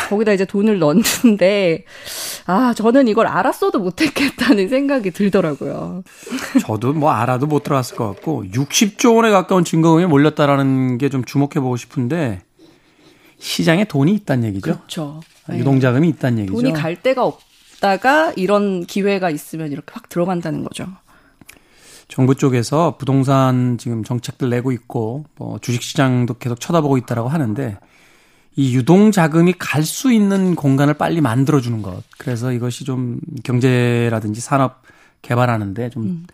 거기다 0.10 0.34
이제 0.34 0.46
돈을 0.46 0.80
넣는데 0.80 1.86
아 2.46 2.74
저는 2.76 3.08
이걸 3.08 3.28
알았어도 3.28 3.80
못했겠다는 3.80 4.70
생각이 4.70 5.12
들더라고요. 5.12 6.04
저도 6.62 6.94
뭐 6.94 7.12
알아도 7.12 7.46
못 7.48 7.64
들어갔을 7.64 7.96
것 7.96 8.08
같고 8.08 8.44
60조 8.46 9.16
원에 9.16 9.30
가까운 9.32 9.64
증거금이 9.64 10.06
몰렸다라는 10.06 10.98
게 10.98 11.08
좀 11.10 11.24
주목해 11.24 11.60
보고 11.62 11.78
싶은데 11.78 12.42
시장에 13.40 13.86
돈이 13.86 14.14
있다는 14.14 14.50
얘기죠. 14.50 14.62
그렇죠. 14.62 15.22
네. 15.48 15.60
유동자금이 15.60 16.10
있다는 16.10 16.40
얘기죠. 16.40 16.54
돈이 16.54 16.74
갈 16.74 17.02
데가 17.02 17.24
없다가 17.26 18.34
이런 18.36 18.86
기회가 18.86 19.30
있으면 19.30 19.72
이렇게 19.72 19.92
확 19.94 20.10
들어간다는 20.10 20.64
거죠. 20.64 20.86
정부 22.08 22.36
쪽에서 22.36 22.96
부동산 22.98 23.78
지금 23.78 24.04
정책들 24.04 24.50
내고 24.50 24.72
있고 24.72 25.26
뭐 25.36 25.60
주식 25.60 25.82
시장도 25.84 26.36
계속 26.36 26.60
쳐다보고 26.60 26.98
있다라고 26.98 27.30
하는데 27.30 27.78
이 28.58 28.76
유동 28.76 29.12
자금이 29.12 29.54
갈 29.54 29.84
수 29.84 30.12
있는 30.12 30.56
공간을 30.56 30.96
빨리 30.96 31.22
만들어 31.22 31.62
주는 31.62 31.82
것. 31.82 32.04
그래서 32.18 32.52
이것이 32.52 32.84
좀 32.84 33.20
경제라든지 33.44 34.42
산업 34.42 34.82
개발하는데 35.22 35.90
좀 35.92 36.04
음. 36.04 36.28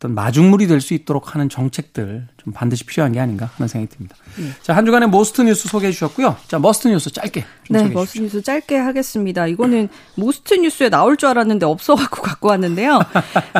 어떤 0.00 0.14
마중물이 0.14 0.66
될 0.66 0.80
수 0.80 0.94
있도록 0.94 1.34
하는 1.34 1.50
정책들 1.50 2.26
좀 2.42 2.54
반드시 2.54 2.84
필요한 2.84 3.12
게 3.12 3.20
아닌가 3.20 3.50
하는 3.56 3.68
생각이 3.68 3.94
듭니다. 3.94 4.16
네. 4.38 4.46
자, 4.62 4.74
한 4.74 4.86
주간의 4.86 5.10
Most 5.10 5.42
뉴스 5.42 5.68
소개해 5.68 5.92
주셨고요. 5.92 6.36
자, 6.48 6.58
Must 6.58 6.88
뉴스 6.88 7.10
짧게 7.10 7.44
네, 7.68 7.86
Must 7.88 8.18
뉴스 8.18 8.40
짧게 8.40 8.78
하겠습니다. 8.78 9.46
이거는 9.46 9.90
Most 10.14 10.54
뉴스에 10.54 10.88
나올 10.88 11.18
줄 11.18 11.28
알았는데 11.28 11.66
없어갖고 11.66 12.22
갖고 12.22 12.48
왔는데요. 12.48 12.98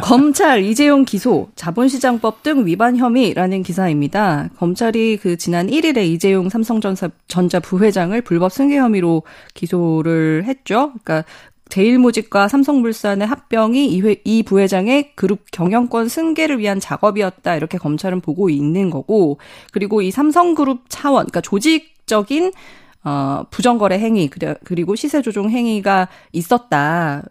검찰 0.02 0.64
이재용 0.64 1.04
기소, 1.04 1.50
자본시장법 1.56 2.42
등 2.42 2.64
위반 2.64 2.96
혐의라는 2.96 3.62
기사입니다. 3.62 4.48
검찰이 4.56 5.18
그 5.18 5.36
지난 5.36 5.66
1일에 5.66 6.06
이재용 6.06 6.48
삼성전자 6.48 7.10
전자 7.28 7.60
부회장을 7.60 8.18
불법 8.22 8.50
승계 8.50 8.78
혐의로 8.78 9.24
기소를 9.52 10.44
했죠. 10.46 10.94
그러니까 11.04 11.28
제일모직과 11.70 12.48
삼성물산의 12.48 13.26
합병이 13.26 13.86
이, 13.86 14.00
회, 14.02 14.16
이 14.24 14.42
부회장의 14.42 15.14
그룹 15.14 15.50
경영권 15.50 16.08
승계를 16.08 16.58
위한 16.58 16.80
작업이었다 16.80 17.56
이렇게 17.56 17.78
검찰은 17.78 18.20
보고 18.20 18.50
있는 18.50 18.90
거고 18.90 19.38
그리고 19.72 20.02
이 20.02 20.10
삼성그룹 20.10 20.84
차원 20.88 21.26
그러니까 21.26 21.40
조직적인 21.40 22.52
어 23.04 23.44
부정거래 23.50 23.98
행위 23.98 24.28
그리고 24.64 24.94
시세 24.94 25.22
조종 25.22 25.48
행위가 25.48 26.08
있었다. 26.32 27.22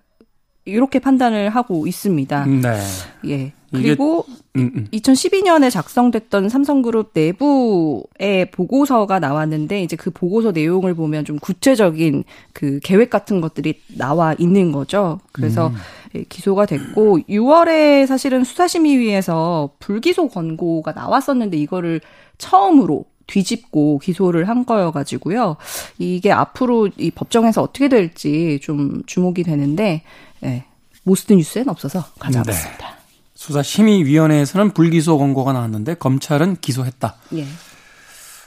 이렇게 0.70 1.00
판단을 1.00 1.50
하고 1.50 1.88
있습니다. 1.88 2.46
네. 2.46 2.80
예. 3.28 3.52
그리고 3.72 4.26
음, 4.56 4.72
음. 4.76 4.88
2012년에 4.92 5.70
작성됐던 5.70 6.50
삼성그룹 6.50 7.12
내부의 7.14 8.50
보고서가 8.52 9.20
나왔는데 9.20 9.84
이제 9.84 9.96
그 9.96 10.10
보고서 10.10 10.52
내용을 10.52 10.96
보면 10.96 11.26
좀 11.26 11.38
구체적인 11.38 12.24
그 12.54 12.80
계획 12.84 13.12
같은 13.12 13.42
것들이 13.42 13.80
나와 13.96 14.34
있는 14.40 14.72
거죠. 14.72 15.20
그래서 15.32 15.68
음. 15.68 15.76
예, 16.16 16.24
기소가 16.24 16.66
됐고 16.66 17.20
6월에 17.30 18.08
사실은 18.08 18.44
수사심의위에서 18.44 19.72
불기소 19.80 20.30
권고가 20.30 20.94
나왔었는데 20.94 21.58
이거를 21.58 22.02
처음으로 22.40 23.06
뒤집고 23.30 24.00
기소를 24.00 24.50
한 24.50 24.66
거여가지고요. 24.66 25.58
이게 26.00 26.32
앞으로 26.32 26.90
이 26.98 27.12
법정에서 27.12 27.62
어떻게 27.62 27.88
될지 27.88 28.60
좀 28.62 29.04
주목이 29.06 29.44
되는데, 29.44 30.02
예, 30.44 30.66
모스트 31.04 31.34
뉴스엔 31.34 31.70
없어서 31.70 32.06
가져왔습니다. 32.20 32.90
네. 32.90 32.96
수사심의위원회에서는 33.36 34.72
불기소 34.72 35.18
권고가 35.18 35.54
나왔는데 35.54 35.96
검찰은 35.96 36.58
기소했다. 36.58 37.16
예. 37.36 37.48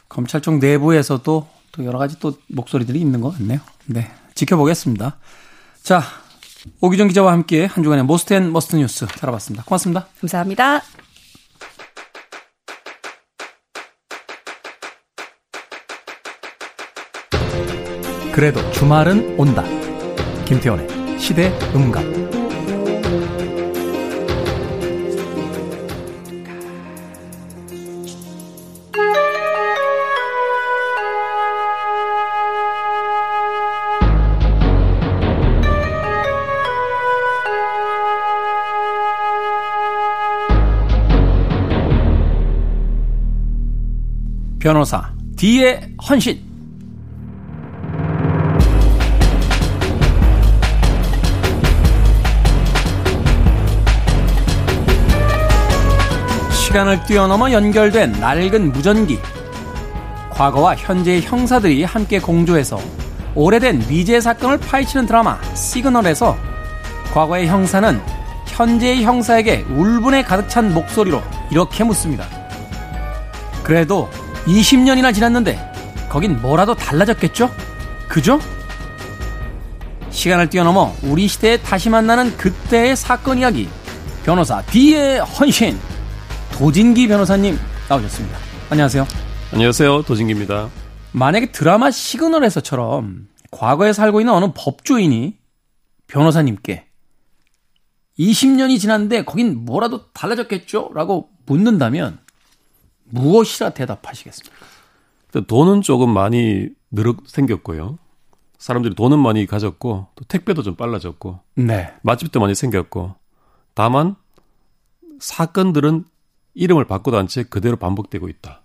검찰 0.08 0.42
쪽 0.42 0.58
내부에서도 0.58 1.48
또 1.72 1.84
여러 1.84 1.98
가지 1.98 2.18
또 2.18 2.34
목소리들이 2.48 3.00
있는 3.00 3.20
것 3.22 3.30
같네요. 3.30 3.60
네. 3.86 4.10
지켜보겠습니다. 4.34 5.16
자, 5.82 6.02
오기정 6.80 7.08
기자와 7.08 7.32
함께 7.32 7.64
한 7.64 7.82
주간의 7.82 8.04
Most 8.04 8.34
and 8.34 8.52
Must 8.52 8.76
뉴스 8.76 9.06
살펴봤습니다. 9.06 9.64
고맙습니다. 9.64 10.06
감사합니다. 10.20 10.82
그래도 18.32 18.70
주말은 18.72 19.38
온다. 19.38 19.62
김태훈의 20.46 21.01
시대 21.22 21.52
음감. 21.72 22.02
변호사 44.58 45.12
D의 45.36 45.94
헌신 46.08 46.41
시간을 56.72 57.04
뛰어넘어 57.04 57.52
연결된 57.52 58.12
낡은 58.12 58.72
무전기 58.72 59.18
과거와 60.30 60.74
현재의 60.76 61.20
형사들이 61.20 61.84
함께 61.84 62.18
공조해서 62.18 62.80
오래된 63.34 63.84
미제 63.90 64.22
사건을 64.22 64.56
파헤치는 64.56 65.04
드라마 65.04 65.38
시그널에서 65.54 66.34
과거의 67.12 67.46
형사는 67.46 68.00
현재의 68.46 69.04
형사에게 69.04 69.66
울분에 69.68 70.22
가득 70.22 70.48
찬 70.48 70.72
목소리로 70.72 71.22
이렇게 71.50 71.84
묻습니다. 71.84 72.24
그래도 73.62 74.08
20년이나 74.46 75.12
지났는데 75.12 75.58
거긴 76.08 76.40
뭐라도 76.40 76.74
달라졌겠죠? 76.74 77.50
그죠? 78.08 78.40
시간을 80.08 80.48
뛰어넘어 80.48 80.94
우리 81.02 81.28
시대에 81.28 81.58
다시 81.58 81.90
만나는 81.90 82.34
그때의 82.38 82.96
사건 82.96 83.40
이야기 83.40 83.68
변호사 84.24 84.62
D의 84.62 85.18
헌신 85.20 85.91
도진기 86.52 87.08
변호사님 87.08 87.56
나오셨습니다. 87.88 88.38
안녕하세요. 88.70 89.06
안녕하세요. 89.52 90.02
도진기입니다. 90.02 90.68
만약에 91.12 91.50
드라마 91.50 91.90
시그널에서처럼 91.90 93.28
과거에 93.50 93.92
살고 93.92 94.20
있는 94.20 94.32
어느 94.32 94.52
법조인이 94.54 95.36
변호사님께 96.06 96.86
20년이 98.18 98.78
지났는데 98.78 99.24
거긴 99.24 99.64
뭐라도 99.64 100.10
달라졌겠죠? 100.12 100.90
라고 100.94 101.30
묻는다면 101.46 102.18
무엇이라 103.04 103.70
대답하시겠습니까? 103.70 104.56
돈은 105.46 105.82
조금 105.82 106.10
많이 106.10 106.68
늘어 106.90 107.14
생겼고요. 107.26 107.98
사람들이 108.58 108.94
돈은 108.94 109.18
많이 109.18 109.46
가졌고 109.46 110.08
또 110.14 110.24
택배도 110.28 110.62
좀 110.62 110.76
빨라졌고 110.76 111.40
네. 111.56 111.92
맛집도 112.02 112.38
많이 112.38 112.54
생겼고 112.54 113.14
다만 113.74 114.14
사건들은 115.18 116.04
이름을 116.54 116.86
바꾸도 116.86 117.18
않채 117.18 117.44
그대로 117.44 117.76
반복되고 117.76 118.28
있다. 118.28 118.62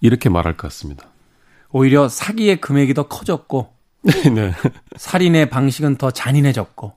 이렇게 0.00 0.28
말할 0.28 0.56
것 0.56 0.68
같습니다. 0.68 1.08
오히려 1.70 2.08
사기의 2.08 2.60
금액이 2.60 2.94
더 2.94 3.08
커졌고 3.08 3.74
네. 4.34 4.52
살인의 4.96 5.48
방식은 5.50 5.96
더 5.96 6.10
잔인해졌고 6.10 6.92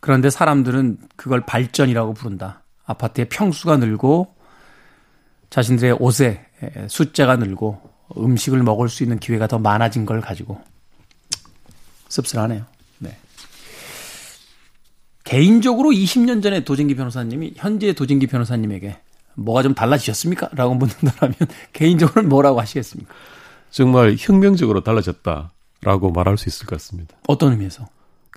그런데 0.00 0.30
사람들은 0.30 0.98
그걸 1.16 1.44
발전이라고 1.44 2.14
부른다. 2.14 2.62
아파트의 2.84 3.28
평수가 3.28 3.78
늘고 3.78 4.34
자신들의 5.50 5.96
옷의 6.00 6.44
숫자가 6.88 7.36
늘고 7.36 7.80
음식을 8.16 8.62
먹을 8.62 8.88
수 8.88 9.02
있는 9.02 9.18
기회가 9.18 9.46
더 9.46 9.58
많아진 9.58 10.06
걸 10.06 10.20
가지고 10.20 10.62
씁쓸하네요. 12.08 12.64
네. 15.28 15.36
개인적으로 15.36 15.90
20년 15.90 16.42
전에 16.42 16.64
도진기 16.64 16.94
변호사님이 16.94 17.54
현재 17.56 17.92
도진기 17.92 18.26
변호사님에게 18.26 18.98
뭐가 19.34 19.62
좀 19.62 19.74
달라지셨습니까? 19.74 20.50
라고 20.52 20.74
묻는다면 20.74 21.34
개인적으로는 21.72 22.28
뭐라고 22.28 22.60
하시겠습니까? 22.60 23.12
정말 23.70 24.16
혁명적으로 24.18 24.82
달라졌다라고 24.82 26.10
말할 26.12 26.38
수 26.38 26.48
있을 26.48 26.66
것 26.66 26.76
같습니다. 26.76 27.16
어떤 27.28 27.52
의미에서? 27.52 27.86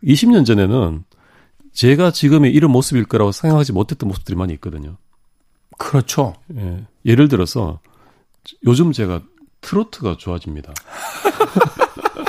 20년 0.03 0.45
전에는 0.45 1.03
제가 1.71 2.11
지금의 2.11 2.51
이런 2.51 2.71
모습일 2.71 3.05
거라고 3.05 3.31
생각하지 3.31 3.71
못했던 3.71 4.07
모습들이 4.07 4.35
많이 4.35 4.53
있거든요. 4.53 4.97
그렇죠. 5.77 6.35
예. 6.57 6.85
예를 7.05 7.29
들어서 7.29 7.79
요즘 8.65 8.91
제가 8.91 9.21
트로트가 9.61 10.17
좋아집니다. 10.17 10.73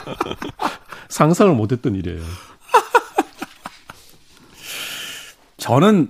상상을 1.08 1.54
못했던 1.54 1.94
일이에요. 1.94 2.22
저는 5.62 6.08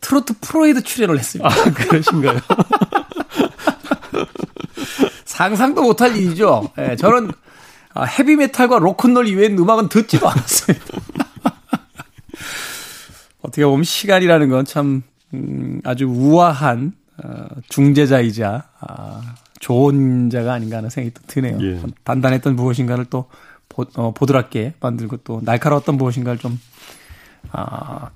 트로트 0.00 0.40
프로에도 0.40 0.80
출연을 0.80 1.16
했습니다. 1.16 1.48
아, 1.48 1.72
그러신가요? 1.72 2.40
상상도 5.24 5.82
못할 5.82 6.16
일이죠. 6.16 6.68
네, 6.76 6.96
저는 6.96 7.30
아, 7.94 8.02
헤비메탈과 8.02 8.80
로큰롤 8.80 9.28
이외엔 9.28 9.56
음악은 9.56 9.88
듣지도 9.88 10.28
않았습니다. 10.28 10.84
어떻게 13.42 13.64
보면 13.64 13.84
시간이라는 13.84 14.48
건참 14.48 15.04
음, 15.32 15.80
아주 15.84 16.06
우아한 16.06 16.92
어, 17.22 17.44
중재자이자 17.68 18.64
아, 18.80 19.34
좋은 19.60 20.28
자가 20.28 20.54
아닌가 20.54 20.78
하는 20.78 20.90
생각이 20.90 21.14
또 21.14 21.22
드네요. 21.28 21.58
예. 21.62 21.80
단단했던 22.02 22.56
무엇인가를 22.56 23.04
또 23.04 23.26
보, 23.68 23.84
어, 23.94 24.12
보드랍게 24.12 24.74
만들고 24.80 25.18
또 25.18 25.40
날카로웠던 25.44 25.96
무엇인가를 25.96 26.40
좀 26.40 26.58
아, 27.52 28.10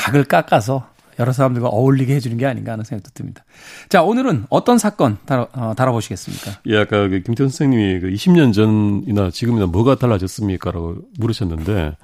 각을 0.00 0.24
깎아서 0.24 0.88
여러 1.18 1.32
사람들과 1.32 1.68
어울리게 1.68 2.14
해주는 2.14 2.36
게 2.38 2.46
아닌가 2.46 2.72
하는 2.72 2.84
생각도 2.84 3.10
듭니다. 3.12 3.44
자, 3.90 4.02
오늘은 4.02 4.46
어떤 4.48 4.78
사건 4.78 5.18
다뤄, 5.26 5.48
어, 5.52 5.74
다뤄보시겠습니까? 5.76 6.62
예, 6.66 6.78
아까 6.78 7.08
그 7.08 7.20
김태훈 7.20 7.50
선생님이 7.50 8.00
그 8.00 8.10
20년 8.10 8.54
전이나 8.54 9.30
지금이나 9.30 9.66
뭐가 9.66 9.96
달라졌습니까? 9.96 10.70
라고 10.70 10.96
물으셨는데, 11.18 11.96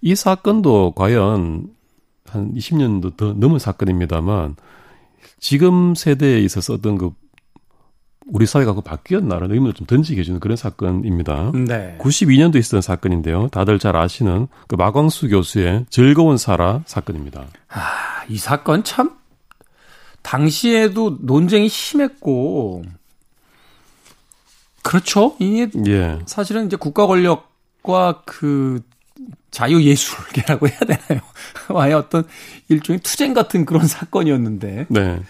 이 0.00 0.14
사건도 0.14 0.92
과연 0.96 1.66
한 2.26 2.54
20년도 2.54 3.16
더 3.18 3.34
넘은 3.34 3.58
사건입니다만, 3.58 4.56
지금 5.38 5.94
세대에 5.94 6.40
있어서 6.40 6.74
어떤 6.74 6.96
그 6.96 7.10
우리 8.28 8.46
사회가 8.46 8.74
그 8.74 8.80
바뀌었나라는 8.82 9.54
의문을 9.54 9.74
좀 9.74 9.86
던지게 9.86 10.20
해주는 10.20 10.40
그런 10.40 10.56
사건입니다. 10.56 11.52
네. 11.54 11.96
92년도 11.98 12.56
있었던 12.56 12.82
사건인데요. 12.82 13.48
다들 13.48 13.78
잘 13.78 13.96
아시는 13.96 14.48
그 14.66 14.74
마광수 14.74 15.28
교수의 15.28 15.86
즐거운 15.90 16.36
살아 16.36 16.82
사건입니다. 16.86 17.46
아, 17.68 18.24
이 18.28 18.36
사건 18.36 18.84
참 18.84 19.12
당시에도 20.22 21.18
논쟁이 21.20 21.68
심했고 21.68 22.84
그렇죠. 24.82 25.36
이게 25.38 25.68
예. 25.86 26.18
사실은 26.26 26.66
이제 26.66 26.76
국가 26.76 27.06
권력과 27.06 28.22
그 28.24 28.80
자유 29.50 29.82
예술계라고 29.82 30.68
해야 30.68 30.78
되나요? 30.78 31.20
와의 31.68 31.94
어떤 31.94 32.24
일종의 32.68 33.00
투쟁 33.00 33.34
같은 33.34 33.64
그런 33.64 33.86
사건이었는데. 33.86 34.86
네. 34.88 35.20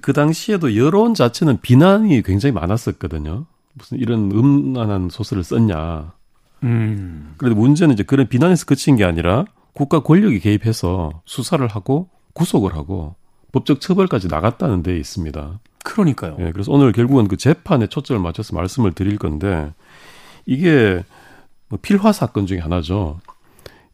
그 0.00 0.12
당시에도 0.12 0.76
여론 0.76 1.14
자체는 1.14 1.60
비난이 1.60 2.22
굉장히 2.22 2.52
많았었거든요. 2.52 3.46
무슨 3.74 3.98
이런 3.98 4.30
음란한 4.32 5.08
소설을 5.10 5.44
썼냐. 5.44 6.12
음. 6.64 7.34
그런데 7.36 7.58
문제는 7.58 7.94
이제 7.94 8.02
그런 8.02 8.28
비난에서 8.28 8.66
그친 8.66 8.96
게 8.96 9.04
아니라 9.04 9.44
국가 9.72 10.00
권력이 10.00 10.40
개입해서 10.40 11.22
수사를 11.24 11.66
하고 11.68 12.08
구속을 12.34 12.74
하고 12.74 13.14
법적 13.52 13.80
처벌까지 13.80 14.28
나갔다는 14.28 14.82
데 14.82 14.96
있습니다. 14.96 15.60
그러니까요. 15.84 16.36
예, 16.40 16.52
그래서 16.52 16.72
오늘 16.72 16.92
결국은 16.92 17.28
그 17.28 17.36
재판에 17.36 17.86
초점을 17.86 18.20
맞춰서 18.20 18.54
말씀을 18.54 18.92
드릴 18.92 19.16
건데 19.16 19.72
이게 20.44 21.02
뭐 21.68 21.78
필화 21.80 22.12
사건 22.12 22.46
중에 22.46 22.58
하나죠. 22.58 23.20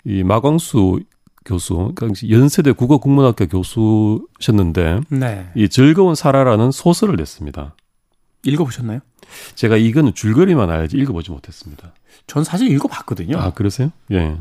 이 0.04 0.22
마광수 0.22 1.00
교수, 1.44 1.92
그러니까 1.94 2.28
연세대 2.28 2.72
국어국문학교 2.72 3.46
교수셨는데 3.46 5.00
네. 5.08 5.50
이 5.54 5.68
즐거운 5.68 6.14
살아라는 6.14 6.72
소설을 6.72 7.16
냈습니다. 7.16 7.74
읽어보셨나요? 8.44 9.00
제가 9.54 9.76
이거는 9.76 10.14
줄거리만 10.14 10.70
알지 10.70 10.96
읽어보지 10.96 11.30
못했습니다. 11.30 11.92
전 12.26 12.44
사실 12.44 12.70
읽어봤거든요. 12.70 13.38
아 13.38 13.50
그러세요? 13.50 13.90
예. 14.12 14.36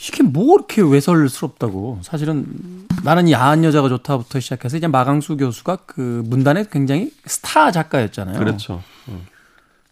이게 0.00 0.22
뭐 0.22 0.54
이렇게 0.54 0.80
외설스럽다고. 0.80 1.98
사실은 2.02 2.86
나는 3.02 3.30
야한 3.30 3.64
여자가 3.64 3.88
좋다부터 3.88 4.38
시작해서 4.38 4.76
이제 4.76 4.86
마강수 4.86 5.36
교수가 5.36 5.76
그 5.86 6.22
문단에 6.26 6.64
굉장히 6.70 7.10
스타 7.26 7.72
작가였잖아요. 7.72 8.38
그렇죠. 8.38 8.82
음. 9.08 9.26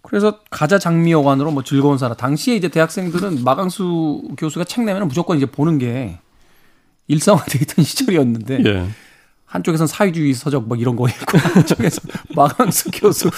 그래서 0.07 0.38
가자 0.51 0.79
장미여관으로 0.79 1.51
뭐 1.51 1.64
즐거운 1.64 1.99
사람. 1.99 2.16
당시에 2.16 2.55
이제 2.55 2.69
대학생들은 2.69 3.42
마강수 3.42 4.23
교수가 4.38 4.64
책 4.64 4.85
내면 4.85 5.09
무조건 5.09 5.37
이제 5.37 5.47
보는 5.47 5.79
게 5.79 6.19
일상화되어 7.09 7.61
있던 7.62 7.85
시절이었는데 7.85 8.62
예. 8.64 8.87
한쪽에선 9.47 9.88
사회주의 9.88 10.33
서적 10.33 10.69
막 10.69 10.81
이런 10.81 10.95
거 10.95 11.09
읽고 11.09 11.38
한쪽에서 11.38 12.01
마강수 12.37 12.90
교수 12.92 13.31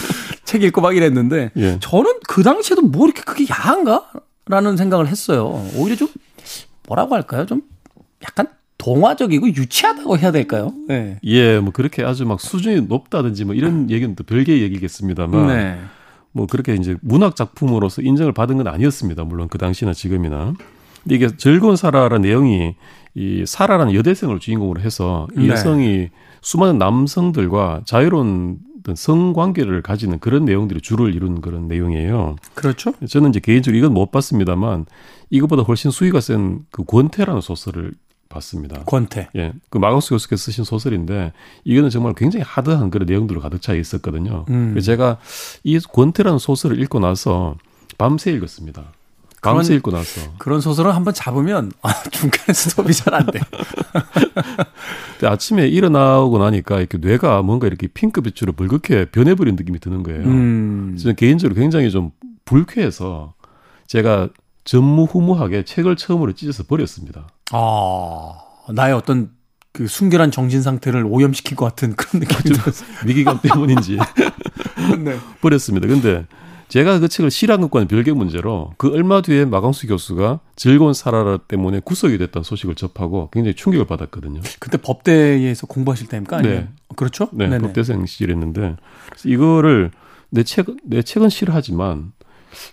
책 0.44 0.62
읽고 0.62 0.82
막 0.82 0.94
이랬는데 0.94 1.52
예. 1.56 1.78
저는 1.80 2.12
그 2.28 2.42
당시에도 2.42 2.82
뭐 2.82 3.06
이렇게 3.06 3.22
그게 3.22 3.46
야한가라는 3.50 4.76
생각을 4.76 5.08
했어요. 5.08 5.66
오히려 5.74 5.96
좀 5.96 6.08
뭐라고 6.86 7.14
할까요? 7.14 7.46
좀 7.46 7.62
약간 8.22 8.46
동화적이고 8.76 9.48
유치하다고 9.48 10.18
해야 10.18 10.32
될까요? 10.32 10.72
네. 10.86 11.18
예, 11.24 11.58
뭐 11.60 11.72
그렇게 11.72 12.04
아주 12.04 12.26
막 12.26 12.40
수준이 12.40 12.82
높다든지 12.82 13.44
뭐 13.44 13.54
이런 13.54 13.90
얘기는 13.90 14.14
또 14.14 14.22
별개의 14.24 14.62
얘기겠습니다만 14.62 15.46
네. 15.48 15.78
뭐 16.38 16.46
그렇게 16.46 16.74
이제 16.76 16.96
문학 17.02 17.34
작품으로서 17.34 18.00
인정을 18.00 18.32
받은 18.32 18.58
건 18.58 18.68
아니었습니다. 18.68 19.24
물론 19.24 19.48
그 19.48 19.58
당시나 19.58 19.92
지금이나. 19.92 20.54
근데 21.02 21.16
이게 21.16 21.36
즐거운 21.36 21.74
사라라는 21.74 22.22
내용이 22.22 22.76
이 23.14 23.44
사라라는 23.44 23.92
여대생을 23.94 24.38
주인공으로 24.38 24.80
해서 24.80 25.26
이 25.36 25.40
네. 25.40 25.48
여성이 25.48 26.10
수많은 26.40 26.78
남성들과 26.78 27.82
자유로운 27.86 28.58
어떤 28.78 28.94
성관계를 28.94 29.82
가지는 29.82 30.20
그런 30.20 30.44
내용들이 30.44 30.80
주를 30.80 31.12
이룬 31.12 31.40
그런 31.40 31.66
내용이에요. 31.66 32.36
그렇죠. 32.54 32.92
저는 33.08 33.30
이제 33.30 33.40
개인적으로 33.40 33.76
이건 33.76 33.92
못 33.92 34.12
봤습니다만 34.12 34.86
이것보다 35.30 35.62
훨씬 35.62 35.90
수위가 35.90 36.20
센 36.20 36.60
그 36.70 36.84
권태라는 36.84 37.40
소설을 37.40 37.92
봤습니다. 38.28 38.82
권태. 38.84 39.28
예. 39.36 39.52
그 39.70 39.78
마강수 39.78 40.10
교수께서 40.10 40.42
쓰신 40.44 40.64
소설인데 40.64 41.32
이거는 41.64 41.90
정말 41.90 42.14
굉장히 42.14 42.44
하드한 42.46 42.90
그런 42.90 43.06
내용들로 43.06 43.40
가득 43.40 43.62
차 43.62 43.74
있었거든요. 43.74 44.44
음. 44.50 44.70
그래서 44.72 44.86
제가 44.86 45.18
이 45.64 45.78
권태라는 45.78 46.38
소설을 46.38 46.80
읽고 46.82 47.00
나서 47.00 47.56
밤새 47.96 48.30
읽었습니다. 48.32 48.84
밤새 49.40 49.74
읽고 49.76 49.92
나서. 49.92 50.20
그런 50.38 50.60
소설을 50.60 50.94
한번 50.96 51.14
잡으면 51.14 51.70
아, 51.82 51.92
중간에 52.10 52.52
스톱이 52.52 52.92
잘 52.92 53.14
안 53.14 53.24
돼. 53.26 53.40
아침에 55.26 55.66
일어나고 55.68 56.38
나니까 56.38 56.78
이렇게 56.78 56.98
뇌가 56.98 57.42
뭔가 57.42 57.66
이렇게 57.66 57.86
핑크빛으로 57.86 58.52
붉게 58.52 59.06
변해버린 59.06 59.56
느낌이 59.56 59.78
드는 59.78 60.02
거예요. 60.02 60.22
음. 60.24 60.96
저는 61.00 61.16
개인적으로 61.16 61.58
굉장히 61.58 61.90
좀 61.90 62.10
불쾌해서 62.44 63.34
제가 63.86 64.28
전무후무하게 64.68 65.64
책을 65.64 65.96
처음으로 65.96 66.34
찢어서 66.34 66.62
버렸습니다. 66.62 67.26
아, 67.52 68.38
나의 68.70 68.92
어떤 68.92 69.30
그 69.72 69.86
순결한 69.86 70.30
정신 70.30 70.60
상태를 70.60 71.06
오염시킨 71.08 71.56
것 71.56 71.64
같은 71.64 71.96
그런 71.96 72.20
느낌이. 72.20 72.54
위기감 73.06 73.40
때문인지 73.40 73.96
네. 75.02 75.16
버렸습니다. 75.40 75.88
근데 75.88 76.26
제가 76.68 76.98
그 76.98 77.08
책을 77.08 77.30
실한 77.30 77.62
것과는 77.62 77.88
별개 77.88 78.12
문제로 78.12 78.74
그 78.76 78.92
얼마 78.92 79.22
뒤에 79.22 79.46
마강수 79.46 79.86
교수가 79.86 80.40
즐거운 80.54 80.92
살아라 80.92 81.38
때문에 81.38 81.80
구속이 81.80 82.18
됐다는 82.18 82.44
소식을 82.44 82.74
접하고 82.74 83.30
굉장히 83.32 83.54
충격을 83.54 83.86
받았거든요. 83.86 84.42
그때 84.58 84.76
법대에서 84.76 85.66
공부하실 85.66 86.08
때입니까? 86.08 86.36
아니면? 86.38 86.56
네. 86.56 86.68
그렇죠? 86.94 87.30
네, 87.32 87.48
네네. 87.48 87.62
법대생 87.62 88.04
그래서 89.08 89.28
이거를 89.30 89.92
내 90.28 90.42
책, 90.42 90.66
내 90.84 91.00
책은 91.00 91.30
싫어하지만 91.30 92.12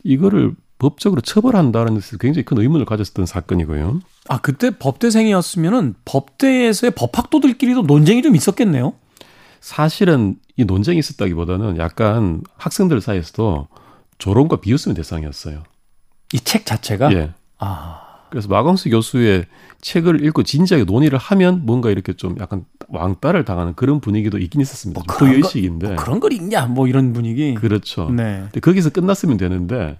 이거를 0.03 0.55
법적으로 0.77 1.21
처벌한다는 1.21 1.95
데서 1.95 2.17
굉장히 2.17 2.43
큰 2.45 2.57
의문을 2.57 2.85
가졌던 2.85 3.25
사건이고요. 3.25 4.01
아, 4.27 4.41
그때 4.41 4.71
법대생이었으면은 4.77 5.95
법대에서의 6.05 6.91
법학도들끼리도 6.91 7.83
논쟁이 7.83 8.21
좀 8.21 8.35
있었겠네요. 8.35 8.93
사실은 9.61 10.35
이 10.57 10.65
논쟁이 10.65 10.99
있었다기보다는 10.99 11.77
약간 11.77 12.41
학생들 12.57 13.01
사이에서도 13.01 13.67
조롱과 14.17 14.57
비웃음의 14.61 14.95
대상이었어요. 14.95 15.63
이 16.33 16.39
책 16.39 16.65
자체가? 16.65 17.13
예. 17.13 17.31
아. 17.59 18.01
그래서 18.29 18.49
마광수 18.49 18.89
교수의 18.89 19.45
책을 19.81 20.25
읽고 20.25 20.43
진지하게 20.43 20.83
논의를 20.83 21.17
하면 21.17 21.61
뭔가 21.65 21.89
이렇게 21.89 22.11
좀 22.13 22.35
약간 22.39 22.65
왕따를 22.89 23.45
당하는 23.45 23.73
그런 23.75 24.01
분위기도 24.01 24.38
있긴 24.38 24.59
있었습니다. 24.61 25.03
뭐 25.07 25.15
그런 25.15 25.35
의식인데. 25.35 25.88
뭐 25.88 25.95
그런 25.95 26.19
걸 26.19 26.33
읽냐? 26.33 26.65
뭐 26.65 26.88
이런 26.88 27.13
분위기. 27.13 27.53
그렇죠. 27.53 28.09
네. 28.09 28.39
근데 28.45 28.59
거기서 28.59 28.89
끝났으면 28.89 29.38
되는데 29.38 29.99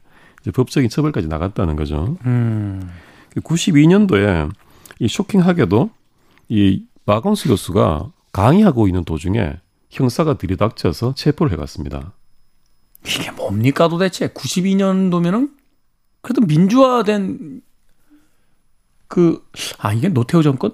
법적인 0.52 0.90
처벌까지 0.90 1.28
나갔다는 1.28 1.76
거죠. 1.76 2.18
음. 2.26 2.90
92년도에 3.36 4.52
이 5.00 5.08
쇼킹하게도 5.08 5.90
이 6.50 6.86
마건수 7.06 7.50
교수가 7.50 8.12
강의하고 8.32 8.88
있는 8.88 9.04
도중에 9.04 9.58
형사가 9.90 10.38
들이닥쳐서 10.38 11.16
체포를 11.16 11.54
해갔습니다. 11.54 12.14
이게 13.06 13.32
뭡니까 13.32 13.88
도대체? 13.88 14.28
92년도면은 14.30 15.52
그래도 16.22 16.42
민주화된 16.46 17.62
그, 19.08 19.46
아, 19.78 19.94
이게 19.94 20.10
노태우 20.10 20.42
정권? 20.42 20.74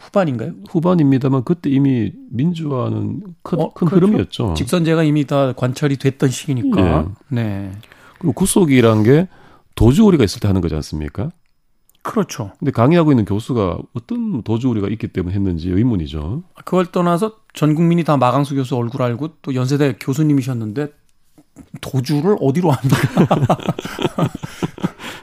후반인가요? 0.00 0.52
후반입니다만 0.68 1.44
그때 1.44 1.70
이미 1.70 2.12
민주화는 2.30 3.22
큰, 3.42 3.60
어, 3.60 3.72
큰? 3.72 3.88
흐름이었죠. 3.88 4.54
직선제가 4.54 5.02
이미 5.02 5.24
다 5.24 5.52
관철이 5.52 5.96
됐던 5.96 6.30
시기니까. 6.30 7.08
네. 7.28 7.42
네. 7.42 7.72
그리고 8.18 8.32
구속이란 8.32 9.02
게 9.02 9.28
도주우리가 9.74 10.24
있을 10.24 10.40
때 10.40 10.48
하는 10.48 10.60
거지 10.60 10.74
않습니까? 10.74 11.30
그렇죠. 12.02 12.52
근데 12.58 12.70
강의하고 12.70 13.12
있는 13.12 13.24
교수가 13.24 13.78
어떤 13.92 14.42
도주우리가 14.42 14.88
있기 14.88 15.08
때문에 15.08 15.34
했는지 15.34 15.68
의문이죠. 15.70 16.42
그걸 16.64 16.86
떠나서 16.86 17.36
전 17.54 17.74
국민이 17.74 18.02
다 18.04 18.16
마강수 18.16 18.54
교수 18.54 18.76
얼굴 18.76 19.02
알고 19.02 19.36
또 19.42 19.54
연세대 19.54 19.96
교수님이셨는데 20.00 20.88
도주를 21.80 22.36
어디로 22.40 22.70
합니까? 22.70 23.26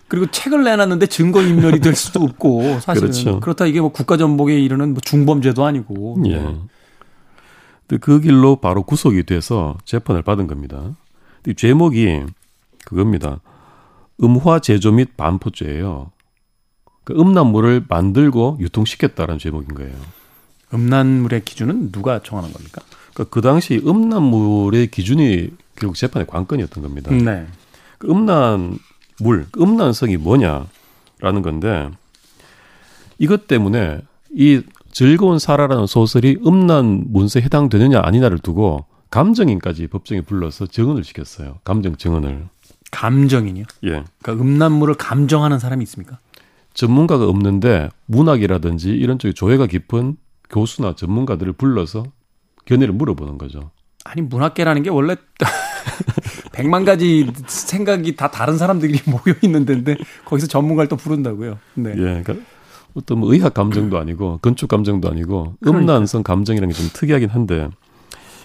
그리고 0.07 0.27
책을 0.29 0.63
내놨는데 0.63 1.07
증거 1.07 1.41
인멸이 1.41 1.79
될 1.79 1.95
수도 1.95 2.21
없고 2.21 2.79
사실은 2.79 3.09
그렇죠. 3.09 3.39
그렇다 3.39 3.65
이게 3.65 3.81
뭐 3.81 3.91
국가 3.91 4.17
전복에 4.17 4.59
이르는 4.59 4.93
뭐 4.93 4.99
중범죄도 5.01 5.65
아니고. 5.65 6.17
예. 6.27 6.55
그 7.99 8.19
길로 8.19 8.57
바로 8.57 8.83
구속이 8.83 9.23
돼서 9.23 9.77
재판을 9.85 10.21
받은 10.21 10.47
겁니다. 10.47 10.95
제목이 11.55 12.23
그겁니다. 12.85 13.41
음화 14.23 14.59
제조 14.59 14.91
및 14.91 15.17
반포죄예요. 15.17 16.11
그 17.03 17.13
음란물을 17.13 17.85
만들고 17.87 18.57
유통시켰다라는 18.59 19.39
제목인 19.39 19.75
거예요. 19.75 19.93
음란물의 20.73 21.45
기준은 21.45 21.91
누가 21.91 22.21
정하는 22.23 22.51
겁니까? 22.51 22.81
그러니까 23.13 23.33
그 23.33 23.41
당시 23.41 23.81
음란물의 23.85 24.87
기준이 24.87 25.49
결국 25.75 25.95
재판의 25.95 26.25
관건이었던 26.27 26.83
겁니다. 26.83 27.11
네. 27.11 27.47
그 27.97 28.09
음란물, 28.09 29.47
그 29.51 29.61
음란성이 29.61 30.17
뭐냐라는 30.17 31.41
건데 31.43 31.89
이것 33.17 33.47
때문에 33.47 34.01
이 34.33 34.61
즐거운 34.91 35.39
사라라는 35.39 35.87
소설이 35.87 36.39
음란 36.45 37.05
문서에 37.07 37.41
해당되느냐 37.43 38.01
아니냐를 38.03 38.39
두고 38.39 38.85
감정인까지 39.11 39.87
법정에 39.87 40.21
불러서 40.21 40.67
증언을 40.67 41.03
시켰어요. 41.03 41.59
감정 41.63 41.95
증언을. 41.95 42.47
감정인이요? 42.95 43.65
예. 43.83 44.03
그러니까 44.21 44.33
음란물을 44.33 44.95
감정하는 44.95 45.59
사람이 45.59 45.83
있습니까? 45.83 46.17
전문가가 46.73 47.25
없는데 47.27 47.89
문학이라든지 48.05 48.89
이런 48.89 49.19
쪽에 49.19 49.33
조예가 49.33 49.67
깊은 49.67 50.17
교수나 50.49 50.95
전문가들을 50.95 51.53
불러서 51.53 52.03
견해를 52.65 52.93
물어보는 52.93 53.37
거죠. 53.37 53.71
아니 54.05 54.21
문학계라는 54.21 54.83
게 54.83 54.89
원래 54.89 55.15
백만 56.53 56.85
가지 56.85 57.29
생각이 57.47 58.15
다 58.15 58.31
다른 58.31 58.57
사람들이 58.57 58.99
모여 59.09 59.35
있는 59.41 59.65
데인데 59.65 59.97
거기서 60.25 60.47
전문가를 60.47 60.87
또 60.87 60.95
부른다고요. 60.95 61.57
네. 61.75 61.89
예, 61.91 62.21
그러니까 62.23 62.35
어떤 62.93 63.19
뭐 63.19 63.33
의학 63.33 63.53
감정도 63.53 63.97
아니고 63.97 64.39
건축 64.41 64.67
감정도 64.69 65.09
아니고 65.09 65.55
음란성 65.67 66.23
감정이라는 66.23 66.73
게 66.73 66.79
좀 66.81 66.89
특이하긴 66.93 67.29
한데 67.29 67.69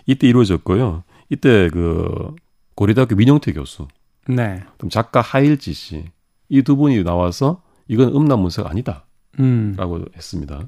이때 0.07 0.27
이루어졌고요. 0.27 1.05
이때 1.29 1.69
그 1.73 2.35
고려대학교 2.75 3.15
민용태 3.15 3.53
교수, 3.53 3.87
네. 4.29 4.63
작가 4.91 5.21
하일지 5.21 5.73
씨 5.73 6.05
이 6.51 6.63
두 6.63 6.77
분이 6.77 7.03
나와서 7.05 7.63
이건 7.89 8.15
음란 8.15 8.41
문서가 8.41 8.71
아니다라고 8.71 9.05
음. 9.39 9.77
했습니다. 10.17 10.61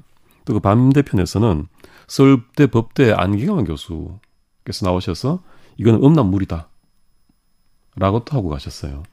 또 0.45 0.53
그 0.53 0.59
반대편에서는 0.59 1.67
서울대 2.07 2.67
법대 2.67 3.11
안기광 3.11 3.63
교수께서 3.65 4.85
나오셔서 4.85 5.41
이거는 5.77 6.03
음란물이다. 6.03 6.67
라고 7.95 8.23
또 8.25 8.37
하고 8.37 8.49
가셨어요. 8.49 9.03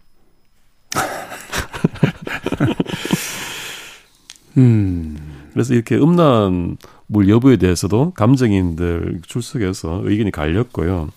음. 4.59 5.49
그래서 5.53 5.75
이렇게 5.75 5.97
음란물 5.97 7.29
여부에 7.29 7.57
대해서도 7.57 8.13
감정인들 8.13 9.21
출석해서 9.27 10.03
의견이 10.05 10.31
갈렸고요. 10.31 11.09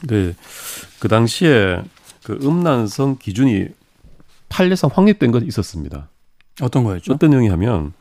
근데 0.00 0.34
그 1.00 1.08
당시에 1.08 1.82
그 2.28 2.38
음란성 2.42 3.16
기준이 3.18 3.68
판례상 4.50 4.90
확립된 4.92 5.32
건 5.32 5.46
있었습니다. 5.46 6.10
어떤 6.60 6.84
거였죠? 6.84 7.14
어떤 7.14 7.30
내용이 7.30 7.48
하면 7.48 7.94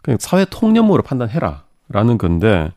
그냥 0.00 0.18
사회 0.20 0.44
통념으로 0.44 1.02
판단해라라는 1.02 2.18
건데 2.18 2.70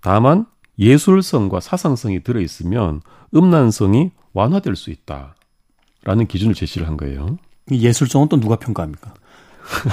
다만 0.00 0.46
예술성과 0.78 1.58
사상성이 1.58 2.22
들어 2.22 2.40
있으면 2.40 3.00
음란성이 3.34 4.12
완화될 4.32 4.76
수 4.76 4.90
있다라는 4.90 6.28
기준을 6.28 6.54
제시를 6.54 6.86
한 6.86 6.96
거예요. 6.96 7.36
예술성은 7.72 8.28
또 8.28 8.38
누가 8.38 8.54
평가합니까? 8.54 9.14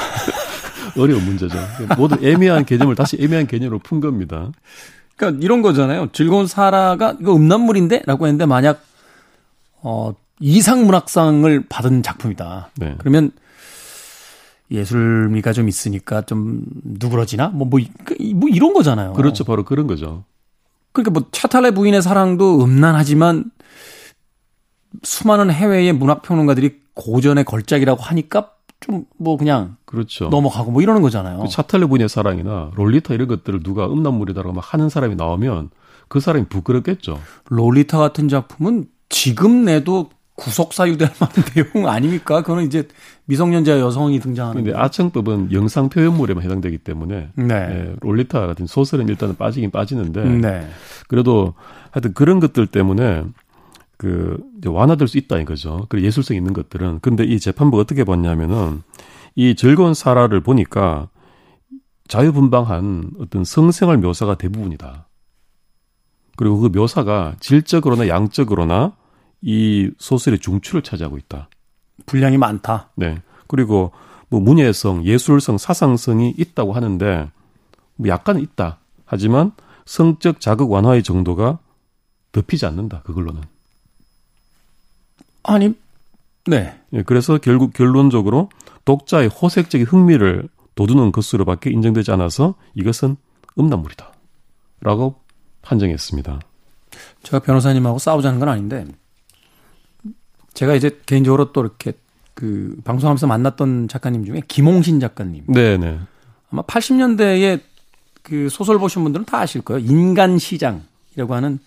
어려운 0.95 1.25
문제죠. 1.25 1.57
모두 1.97 2.23
애매한 2.23 2.65
개념을 2.65 2.93
다시 2.93 3.17
애매한 3.19 3.47
개념으로 3.47 3.79
푼 3.79 3.99
겁니다. 3.99 4.51
그러니까 5.15 5.43
이런 5.43 5.63
거잖아요. 5.63 6.09
즐거운 6.13 6.45
사라가 6.45 7.15
이거 7.19 7.35
음란물인데라고 7.35 8.27
했는데 8.27 8.45
만약 8.45 8.88
어 9.81 10.13
이상 10.39 10.85
문학상을 10.85 11.65
받은 11.67 12.03
작품이다. 12.03 12.69
네. 12.77 12.95
그러면 12.99 13.31
예술미가 14.71 15.53
좀 15.53 15.67
있으니까 15.67 16.21
좀 16.21 16.63
누그러지나? 16.83 17.49
뭐, 17.49 17.67
뭐, 17.67 17.79
그, 18.05 18.15
뭐 18.35 18.49
이런 18.49 18.73
거잖아요. 18.73 19.13
그렇죠. 19.13 19.43
바로 19.43 19.63
그런 19.65 19.87
거죠. 19.87 20.23
그러니까 20.91 21.11
뭐 21.11 21.27
차탈레 21.31 21.71
부인의 21.71 22.01
사랑도 22.01 22.63
음란하지만 22.63 23.45
수많은 25.03 25.51
해외의 25.51 25.93
문학평론가들이 25.93 26.81
고전의 26.93 27.45
걸작이라고 27.45 28.01
하니까 28.01 28.51
좀 28.79 29.05
뭐 29.17 29.37
그냥 29.37 29.75
그렇죠. 29.85 30.29
넘어가고 30.29 30.71
뭐 30.71 30.81
이러는 30.81 31.01
거잖아요. 31.01 31.39
그 31.39 31.47
차탈레 31.49 31.87
부인의 31.87 32.07
사랑이나 32.09 32.71
롤리타 32.75 33.13
이런 33.13 33.27
것들을 33.27 33.61
누가 33.63 33.87
음란물이다라고 33.87 34.53
막 34.53 34.73
하는 34.73 34.89
사람이 34.89 35.15
나오면 35.15 35.69
그 36.07 36.19
사람이 36.19 36.45
부끄럽겠죠. 36.47 37.19
롤리타 37.49 37.97
같은 37.97 38.29
작품은 38.29 38.85
지금 39.09 39.65
내도 39.65 40.09
구속 40.35 40.73
사유될 40.73 41.09
만한 41.19 41.43
내용 41.53 41.87
아닙니까? 41.87 42.41
그거는 42.41 42.65
이제 42.65 42.87
미성년자 43.25 43.79
여성이 43.79 44.19
등장하는. 44.19 44.63
근데 44.63 44.77
아청법은 44.77 45.51
영상 45.51 45.89
표현물에만 45.89 46.43
해당되기 46.43 46.77
때문에 46.79 47.29
네. 47.35 47.53
예, 47.53 47.95
롤리타 47.99 48.47
같은 48.47 48.65
소설은 48.65 49.09
일단은 49.09 49.35
빠지긴 49.35 49.69
빠지는데 49.69 50.23
네. 50.23 50.67
그래도 51.07 51.53
하여튼 51.91 52.13
그런 52.13 52.39
것들 52.39 52.67
때문에 52.67 53.25
그 53.97 54.41
완화될 54.65 55.09
수 55.09 55.17
있다 55.17 55.39
이거죠. 55.39 55.85
그리고 55.89 56.07
예술성 56.07 56.37
있는 56.37 56.53
것들은 56.53 56.99
근데 57.01 57.25
이 57.25 57.37
재판부가 57.37 57.81
어떻게 57.81 58.05
봤냐면은 58.05 58.81
이 59.35 59.55
즐거운 59.55 59.93
사라를 59.93 60.39
보니까 60.39 61.09
자유분방한 62.07 63.11
어떤 63.19 63.43
성생활 63.43 63.97
묘사가 63.97 64.35
대부분이다. 64.35 65.07
그리고 66.37 66.59
그 66.59 66.67
묘사가 66.67 67.35
질적으로나 67.41 68.07
양적으로나 68.07 68.93
이 69.41 69.89
소설의 69.97 70.39
중추를 70.39 70.81
차지하고 70.81 71.17
있다. 71.17 71.49
분량이 72.05 72.37
많다. 72.37 72.89
네. 72.95 73.21
그리고 73.47 73.91
뭐 74.29 74.39
문예성, 74.39 75.05
예술성, 75.05 75.57
사상성이 75.57 76.33
있다고 76.37 76.73
하는데 76.73 77.29
뭐 77.95 78.07
약간은 78.09 78.41
있다. 78.41 78.79
하지만 79.05 79.51
성적 79.85 80.39
자극 80.39 80.71
완화의 80.71 81.03
정도가 81.03 81.59
덮이지 82.31 82.65
않는다. 82.65 83.01
그걸로는. 83.01 83.41
아니, 85.43 85.73
네. 86.45 86.79
예, 86.93 87.03
그래서 87.03 87.37
결국 87.37 87.73
결론적으로 87.73 88.49
독자의 88.85 89.29
호색적인 89.29 89.87
흥미를 89.87 90.47
돋우는 90.75 91.11
것으로밖에 91.11 91.71
인정되지 91.71 92.11
않아서 92.11 92.55
이것은 92.75 93.17
음란물이다. 93.57 94.13
라고 94.81 95.15
판정했습니다. 95.61 96.39
제가 97.23 97.39
변호사님하고 97.39 97.99
싸우자는 97.99 98.39
건 98.39 98.49
아닌데 98.49 98.85
제가 100.53 100.75
이제 100.75 100.99
개인적으로 101.05 101.51
또 101.51 101.61
이렇게 101.61 101.93
그 102.33 102.75
방송하면서 102.83 103.27
만났던 103.27 103.87
작가님 103.87 104.25
중에 104.25 104.41
김홍신 104.47 104.99
작가님. 104.99 105.45
네네. 105.47 105.99
아마 106.51 106.61
80년대에 106.63 107.61
그 108.23 108.49
소설 108.49 108.79
보신 108.79 109.03
분들은 109.03 109.25
다 109.25 109.39
아실 109.39 109.61
거예요. 109.61 109.85
인간 109.85 110.37
시장이라고 110.37 111.33
하는 111.33 111.59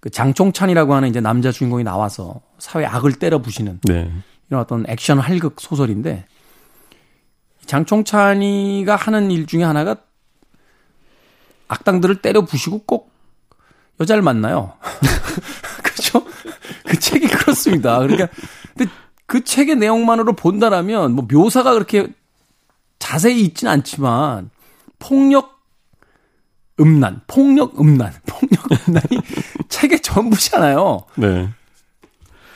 그 0.00 0.10
장총찬이라고 0.10 0.94
하는 0.94 1.08
이제 1.08 1.20
남자 1.20 1.50
주인공이 1.50 1.84
나와서 1.84 2.40
사회 2.58 2.84
악을 2.84 3.14
때려 3.14 3.38
부시는 3.38 3.80
네. 3.84 4.12
이런 4.48 4.60
어떤 4.60 4.84
액션 4.88 5.18
활극 5.18 5.60
소설인데 5.60 6.26
장총찬이가 7.66 8.94
하는 8.94 9.30
일 9.30 9.46
중에 9.46 9.64
하나가 9.64 9.96
악당들을 11.68 12.22
때려 12.22 12.42
부시고 12.42 12.84
꼭 12.84 13.10
여자를 14.00 14.22
만나요. 14.22 14.74
그 17.56 17.80
그렇습니다. 17.80 17.98
그러니까 17.98 18.28
근데 18.76 18.90
그 19.26 19.42
책의 19.44 19.76
내용만으로 19.76 20.34
본다라면 20.34 21.12
뭐 21.12 21.26
묘사가 21.30 21.72
그렇게 21.72 22.08
자세히 22.98 23.42
있지는 23.42 23.72
않지만 23.72 24.50
폭력 24.98 25.56
음란, 26.78 27.22
폭력 27.26 27.80
음란, 27.80 28.12
폭력 28.26 28.88
음란이 28.88 29.22
책의 29.68 30.00
전부잖아요. 30.00 31.04
네. 31.16 31.48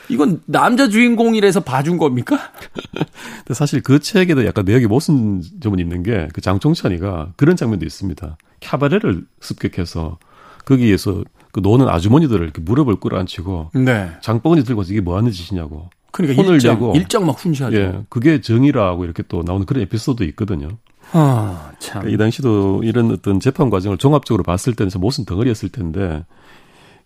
이건 0.09 0.41
남자 0.45 0.89
주인공이라서 0.89 1.61
봐준 1.61 1.97
겁니까? 1.97 2.51
근데 2.91 3.53
사실 3.53 3.81
그 3.81 3.99
책에도 3.99 4.45
약간 4.45 4.65
내역이 4.65 4.87
못 4.87 4.99
쓴 4.99 5.41
점은 5.61 5.79
있는 5.79 6.03
게 6.03 6.27
그 6.33 6.41
장총찬이가 6.41 7.33
그런 7.37 7.55
장면도 7.55 7.85
있습니다. 7.85 8.37
캬바레를 8.59 9.25
습격해서 9.39 10.19
거기에서 10.65 11.23
그 11.51 11.59
노는 11.59 11.87
아주머니들을 11.89 12.43
이렇게 12.43 12.61
무릎을 12.61 12.97
끌어안치고 12.99 13.71
네. 13.75 14.11
장바구니 14.21 14.63
들고 14.63 14.83
이게 14.83 15.01
뭐 15.01 15.17
하는 15.17 15.31
짓이냐고. 15.31 15.89
그러니까 16.11 16.41
혼을 16.41 16.55
일장, 16.55 16.73
내고 16.75 16.93
일장 16.95 17.25
막 17.25 17.39
훈시하죠. 17.39 17.77
예, 17.77 18.01
그게 18.09 18.41
정의라고 18.41 19.05
이렇게 19.05 19.23
또 19.27 19.43
나오는 19.45 19.65
그런 19.65 19.83
에피소드 19.83 20.23
있거든요. 20.23 20.69
아, 21.13 21.71
참. 21.79 22.01
그러니까 22.01 22.15
이 22.15 22.17
당시도 22.17 22.81
이런 22.83 23.11
어떤 23.11 23.39
재판 23.39 23.69
과정을 23.69 23.97
종합적으로 23.97 24.43
봤을 24.43 24.73
때는 24.73 24.91
못은 24.97 25.25
덩어리였을 25.25 25.69
텐데 25.69 26.25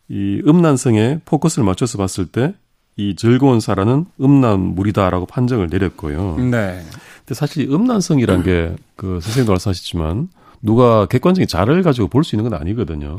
이 0.09 0.41
음란성에 0.45 1.21
포커스를 1.25 1.63
맞춰서 1.65 1.97
봤을 1.97 2.25
때 2.25 2.53
이 2.97 3.15
즐거운 3.15 3.59
사라는 3.59 4.05
음란물이다라고 4.21 5.25
판정을 5.25 5.67
내렸고요. 5.69 6.37
네. 6.37 6.81
근데 7.19 7.33
사실 7.33 7.69
음란성이란 7.69 8.43
게그 8.43 9.19
선생님도 9.21 9.51
말씀하셨지만 9.51 10.29
누가 10.61 11.05
객관적인 11.05 11.47
자를 11.47 11.83
가지고 11.83 12.07
볼 12.07 12.23
수 12.23 12.35
있는 12.35 12.49
건 12.49 12.59
아니거든요. 12.59 13.17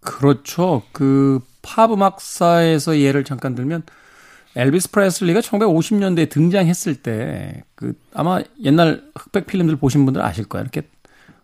그렇죠. 0.00 0.82
그 0.92 1.40
팝 1.62 1.92
음악사에서 1.92 2.98
예를 2.98 3.24
잠깐 3.24 3.54
들면 3.54 3.82
엘비스 4.56 4.90
프레슬리가 4.90 5.40
1950년대에 5.40 6.28
등장했을 6.30 6.96
때 6.96 7.62
그 7.74 7.94
아마 8.12 8.42
옛날 8.62 9.02
흑백 9.14 9.46
필름들 9.46 9.76
보신 9.76 10.04
분들 10.04 10.20
아실 10.22 10.44
거예요. 10.44 10.62
이렇게 10.62 10.82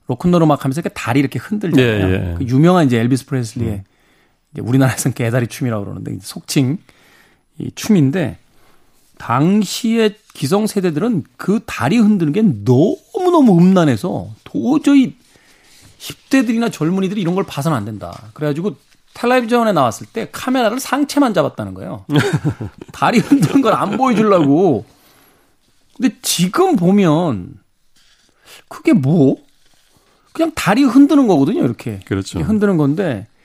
로큰롤 0.06 0.42
음악 0.42 0.64
하면서 0.64 0.80
이렇게 0.82 0.92
다리 0.92 1.20
이렇게 1.20 1.38
흔들잖아요. 1.38 2.08
예, 2.08 2.32
예. 2.32 2.34
그 2.36 2.44
유명한 2.44 2.86
이제 2.86 2.98
엘비스 2.98 3.24
프레슬리의 3.24 3.72
음. 3.72 3.84
이제 4.52 4.60
우리나라에서는 4.60 5.14
개다리 5.14 5.46
춤이라고 5.46 5.82
그러는데 5.84 6.18
속칭 6.20 6.76
이 7.58 7.70
춤인데 7.74 8.36
당시의 9.16 10.16
기성 10.34 10.66
세대들은 10.66 11.24
그 11.38 11.60
다리 11.64 11.96
흔드는 11.96 12.34
게 12.34 12.42
너무너무 12.42 13.58
음란해서 13.58 14.28
도저히 14.44 15.16
10대들이나 16.06 16.72
젊은이들이 16.72 17.20
이런 17.20 17.34
걸 17.34 17.44
봐서는 17.44 17.76
안 17.76 17.84
된다. 17.84 18.30
그래가지고 18.34 18.76
텔레비전에 19.14 19.72
나왔을 19.72 20.06
때 20.06 20.28
카메라를 20.30 20.78
상체만 20.78 21.32
잡았다는 21.34 21.74
거예요. 21.74 22.04
다리 22.92 23.18
흔드는 23.18 23.62
걸 23.62 23.72
안 23.74 23.96
보여주려고. 23.96 24.84
근데 25.96 26.14
지금 26.22 26.76
보면 26.76 27.54
그게 28.68 28.92
뭐? 28.92 29.36
그냥 30.32 30.52
다리 30.54 30.82
흔드는 30.84 31.26
거거든요, 31.26 31.64
이렇게. 31.64 32.00
그렇죠. 32.04 32.38
흔드는 32.40 32.76
건데 32.76 33.26
그 33.32 33.35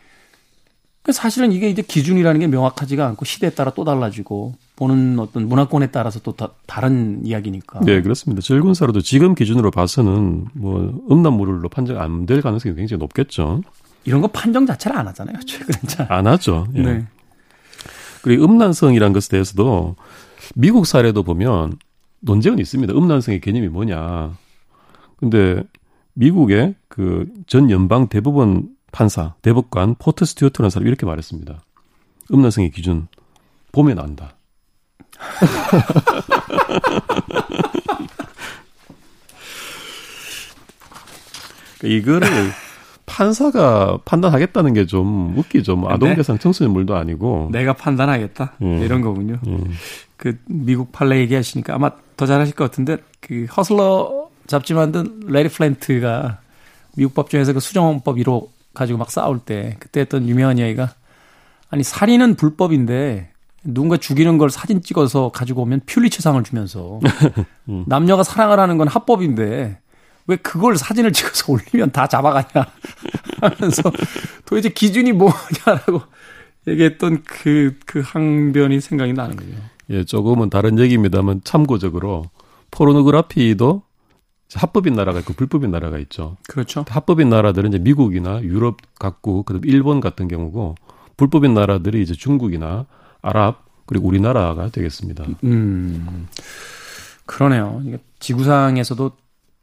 사실은 1.11 1.51
이게 1.51 1.67
이제 1.69 1.81
기준이라는 1.81 2.39
게 2.39 2.47
명확하지가 2.47 3.07
않고 3.07 3.25
시대에 3.25 3.49
따라 3.49 3.71
또 3.75 3.83
달라지고 3.83 4.53
보는 4.75 5.17
어떤 5.19 5.47
문화권에 5.49 5.87
따라서 5.87 6.19
또 6.19 6.33
다, 6.33 6.49
다른 6.67 7.25
이야기니까. 7.25 7.79
네, 7.81 8.01
그렇습니다. 8.03 8.41
즐군사로도 8.41 9.01
지금 9.01 9.33
기준으로 9.33 9.71
봐서는 9.71 10.45
뭐 10.53 11.03
음란물로 11.09 11.69
판정 11.69 11.99
안 11.99 12.25
될 12.27 12.41
가능성이 12.41 12.75
굉장히 12.75 12.99
높겠죠. 12.99 13.61
이런 14.03 14.21
거 14.21 14.27
판정 14.27 14.65
자체를 14.67 14.95
안 14.97 15.07
하잖아요. 15.07 15.37
최근에 15.45 15.79
잘. 15.87 16.11
안 16.11 16.27
하죠. 16.27 16.67
예. 16.75 16.81
네. 16.81 17.05
그리고 18.21 18.45
음란성이라는 18.45 19.13
것에 19.13 19.29
대해서도 19.29 19.95
미국 20.55 20.85
사례도 20.85 21.23
보면 21.23 21.77
논쟁은 22.19 22.59
있습니다. 22.59 22.93
음란성의 22.93 23.41
개념이 23.41 23.69
뭐냐. 23.69 24.37
근데 25.17 25.63
미국의 26.13 26.75
그 26.87 27.25
전 27.47 27.71
연방 27.71 28.07
대법원 28.07 28.69
판사, 28.91 29.35
대법관 29.41 29.95
포트 29.99 30.25
스튜어트라는 30.25 30.69
사람이 30.69 30.87
이렇게 30.87 31.05
말했습니다. 31.05 31.61
음란성의 32.33 32.71
기준 32.71 33.07
보면 33.71 33.99
안다. 33.99 34.35
이거를 41.83 42.27
판사가 43.05 43.99
판단하겠다는 44.05 44.73
게 44.73 44.85
좀 44.85 45.37
웃기죠. 45.37 45.75
뭐 45.75 45.91
아동계산 45.91 46.39
청소년물도 46.39 46.95
아니고. 46.95 47.49
내가 47.51 47.73
판단하겠다. 47.73 48.53
음. 48.61 48.81
이런 48.83 49.01
거군요. 49.01 49.39
음. 49.47 49.63
그 50.17 50.37
미국 50.45 50.91
판례 50.91 51.19
얘기하시니까 51.19 51.75
아마 51.75 51.91
더 52.15 52.25
잘하실 52.25 52.55
것 52.55 52.65
같은데 52.65 52.97
그 53.19 53.45
허슬러 53.57 54.29
잡지 54.47 54.73
만든 54.73 55.21
레리 55.25 55.49
플랜트가 55.49 56.39
미국 56.95 57.13
법정에서 57.15 57.53
그 57.53 57.59
수정법 57.59 58.17
1호 58.17 58.47
가지고 58.73 58.99
막 58.99 59.11
싸울 59.11 59.39
때 59.39 59.75
그때 59.79 60.01
했던 60.01 60.27
유명한 60.27 60.57
이야기가 60.57 60.93
아니 61.69 61.83
살인은 61.83 62.35
불법인데 62.35 63.31
누군가 63.63 63.97
죽이는 63.97 64.37
걸 64.37 64.49
사진 64.49 64.81
찍어서 64.81 65.29
가지고 65.29 65.61
오면 65.63 65.81
퓰리처상을 65.85 66.43
주면서 66.43 66.99
음. 67.69 67.83
남녀가 67.87 68.23
사랑을 68.23 68.59
하는 68.59 68.77
건 68.77 68.87
합법인데 68.87 69.79
왜 70.27 70.35
그걸 70.37 70.77
사진을 70.77 71.13
찍어서 71.13 71.51
올리면 71.51 71.91
다 71.91 72.07
잡아가냐 72.07 72.65
하면서 73.41 73.83
도대체 74.45 74.69
기준이 74.69 75.11
뭐냐라고 75.13 76.01
얘기했던 76.67 77.23
그, 77.23 77.77
그 77.85 78.01
항변이 78.05 78.81
생각이 78.81 79.13
나는 79.13 79.35
거죠. 79.35 79.51
예, 79.89 80.03
조금은 80.03 80.49
다른 80.49 80.79
얘기입니다만 80.79 81.41
참고적으로 81.43 82.25
포르노그라피도 82.69 83.83
합법인 84.55 84.93
나라가 84.93 85.19
있고 85.19 85.33
불법인 85.33 85.71
나라가 85.71 85.97
있죠. 85.99 86.37
그렇죠. 86.47 86.85
합법인 86.87 87.29
나라들은 87.29 87.69
이제 87.69 87.79
미국이나 87.79 88.41
유럽 88.41 88.77
같고 88.99 89.43
그다음 89.43 89.63
일본 89.65 89.99
같은 89.99 90.27
경우고 90.27 90.75
불법인 91.17 91.53
나라들이 91.53 92.01
이제 92.01 92.13
중국이나 92.13 92.85
아랍 93.21 93.65
그리고 93.85 94.07
우리나라가 94.07 94.69
되겠습니다. 94.69 95.25
음. 95.43 96.27
그러네요. 97.25 97.81
이게 97.85 97.99
지구상에서도 98.19 99.11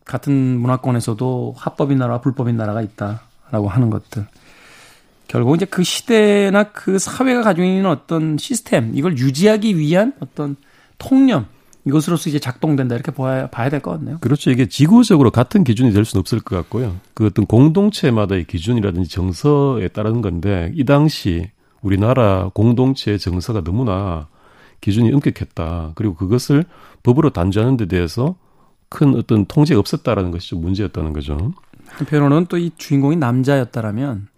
같은 0.05 0.33
문화권에서도 0.33 1.55
합법인 1.57 1.99
나라와 1.99 2.21
불법인 2.21 2.57
나라가 2.57 2.81
있다라고 2.83 3.69
하는 3.69 3.91
것들. 3.91 4.27
결국 5.29 5.57
이제 5.57 5.67
그 5.67 5.83
시대나 5.85 6.73
그 6.73 6.99
사회가 6.99 7.43
가지고 7.43 7.67
있는 7.67 7.87
어떤 7.87 8.39
시스템, 8.39 8.93
이걸 8.95 9.19
유지하기 9.19 9.77
위한 9.77 10.15
어떤 10.21 10.57
통념, 10.97 11.47
이것으로서 11.89 12.29
이제 12.31 12.39
작동된다 12.39 12.95
이렇게 12.95 13.11
봐야, 13.13 13.49
봐야 13.49 13.69
될 13.71 13.81
것 13.81 13.93
같네요. 13.93 14.19
그렇죠. 14.21 14.51
이게 14.51 14.67
지구적으로 14.67 15.31
같은 15.31 15.65
기준이 15.65 15.93
될 15.93 16.05
수는 16.05 16.21
없을 16.21 16.41
것 16.41 16.57
같고요. 16.57 16.97
그 17.15 17.27
어떤 17.27 17.47
공동체마다의 17.47 18.45
기준이라든지 18.45 19.11
정서에 19.11 19.89
따른 19.89 20.21
건데 20.23 20.73
이 20.75 20.85
당시 20.85 21.51
우리나라 21.83 22.51
공동체의 22.55 23.19
정서가 23.19 23.63
너무나 23.63 24.29
기준이 24.81 25.13
엄격했다. 25.13 25.93
그리고 25.95 26.15
그것을 26.15 26.65
법으로 27.03 27.31
단죄하는 27.31 27.77
데 27.77 27.87
대해서 27.87 28.37
큰 28.89 29.15
어떤 29.17 29.45
통제가 29.47 29.79
없었다라는 29.81 30.31
것이 30.31 30.49
좀 30.51 30.61
문제였다는 30.63 31.13
거죠. 31.13 31.53
한편으로는 31.89 32.47
또 32.47 32.59
이 32.59 32.71
주인공이 32.77 33.17
남자였다라면 33.17 34.29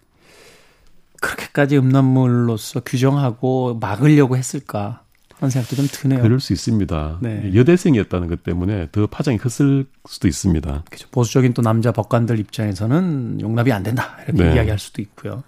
그렇게까지 1.21 1.77
음란물로서 1.79 2.81
규정하고 2.81 3.79
막으려고 3.81 4.37
했을까 4.37 5.03
하는 5.41 5.51
생각도 5.51 5.75
좀 5.77 5.87
드네요. 5.91 6.23
그럴 6.23 6.39
수 6.39 6.53
있습니다. 6.53 7.19
네. 7.23 7.51
여대생이었다는 7.55 8.29
것 8.29 8.43
때문에 8.43 8.89
더 8.93 9.07
파장이 9.07 9.39
컸을 9.39 9.87
수도 10.07 10.29
있습니다. 10.29 10.85
그렇죠. 10.89 11.09
보수적인 11.11 11.55
또 11.55 11.63
남자 11.63 11.93
법관들 11.93 12.39
입장에서는 12.39 13.41
용납이 13.41 13.73
안 13.73 13.83
된다 13.83 14.19
이렇게 14.27 14.45
네. 14.45 14.55
이야기할 14.55 14.79
수도 14.79 15.01
있고요. 15.03 15.43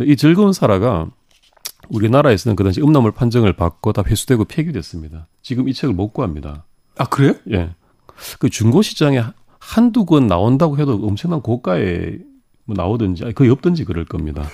이 0.00 0.16
즐거운 0.16 0.52
사라가 0.52 1.08
우리나라에서는 1.90 2.56
그 2.56 2.64
당시 2.64 2.80
음란물 2.80 3.12
판정을 3.12 3.52
받고 3.52 3.92
다 3.92 4.02
회수되고 4.06 4.46
폐기됐습니다. 4.46 5.26
지금 5.42 5.68
이 5.68 5.74
책을 5.74 5.94
못 5.94 6.12
구합니다. 6.14 6.64
아 6.96 7.04
그래요? 7.04 7.34
예. 7.52 7.74
그 8.38 8.48
중고 8.48 8.80
시장에 8.80 9.22
한두 9.58 10.04
권 10.06 10.26
나온다고 10.26 10.78
해도 10.78 10.94
엄청난 11.02 11.42
고가에 11.42 12.16
뭐 12.64 12.74
나오든지 12.76 13.32
거의 13.34 13.50
없든지 13.50 13.84
그럴 13.84 14.06
겁니다. 14.06 14.48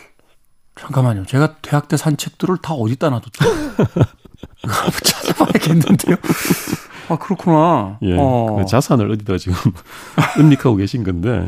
잠깐만요. 0.77 1.27
제가 1.27 1.57
대학 1.63 1.87
때 1.89 1.97
산 1.97 2.17
책들을 2.17 2.57
다 2.63 2.75
어디다 2.75 3.11
놔뒀죠? 3.11 3.45
찾아봐야겠는데요. 5.05 6.17
아 7.09 7.19
그렇구나. 7.19 7.99
예, 8.03 8.17
어. 8.19 8.57
그 8.59 8.67
자산을 8.67 9.11
어디다 9.11 9.39
지금 9.39 9.57
은닉하고 10.39 10.77
계신 10.77 11.03
건데 11.05 11.47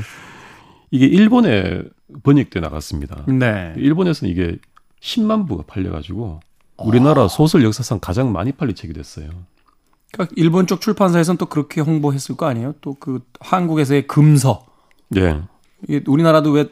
이게 0.91 1.07
일본에 1.07 1.83
번역돼 2.23 2.61
나갔습니다. 2.61 3.25
네. 3.27 3.73
일본에서는 3.77 4.31
이게 4.31 4.59
10만 5.01 5.49
부가 5.49 5.63
팔려가지고 5.67 6.41
우리나라 6.79 7.25
어. 7.25 7.29
소설 7.29 7.65
역사상 7.65 8.01
가장 8.01 8.33
많이 8.33 8.53
팔린 8.53 8.75
책이 8.75 8.93
됐어요. 8.93 9.29
그러니까 10.13 10.35
일본 10.37 10.67
쪽 10.67 10.81
출판사에서는 10.81 11.39
또 11.39 11.47
그렇게 11.47 11.81
홍보했을 11.81 12.37
거 12.37 12.47
아니에요? 12.47 12.75
또 12.81 12.95
그 13.01 13.21
한국에서의 13.41 14.07
금서. 14.07 14.67
예. 15.17 15.43
우리나라도 16.07 16.51
왜 16.51 16.69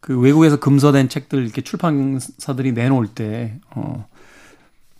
그 0.00 0.18
외국에서 0.18 0.58
금서된 0.60 1.08
책들 1.08 1.42
이렇게 1.42 1.62
출판사들이 1.62 2.72
내놓을 2.72 3.08
때, 3.08 3.58
어, 3.74 4.06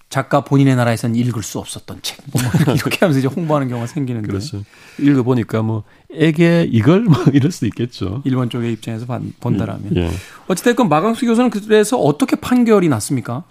작가 0.09 0.43
본인의 0.43 0.75
나라에서는 0.77 1.17
읽을 1.17 1.43
수 1.43 1.59
없었던 1.59 1.99
책. 2.03 2.19
뭐 2.33 2.41
이렇게 2.75 2.99
하면서 3.01 3.19
이제 3.19 3.29
홍보하는 3.29 3.69
경우가 3.69 3.87
생기는데. 3.87 4.29
그렇죠. 4.29 4.65
읽어 4.99 5.23
보니까 5.23 5.63
뭐, 5.63 5.85
에게 6.11 6.67
이걸? 6.71 7.03
뭐 7.03 7.15
이럴 7.35 7.51
수도 7.53 7.67
있겠죠. 7.67 8.23
일본 8.25 8.49
쪽의 8.49 8.73
입장에서 8.73 9.07
본다라면. 9.41 9.97
예. 9.97 10.11
어찌됐건 10.49 10.89
마강수 10.89 11.27
교수는 11.27 11.51
그래서 11.51 11.99
어떻게 11.99 12.37
판결이 12.37 12.89
났습니까? 12.89 13.45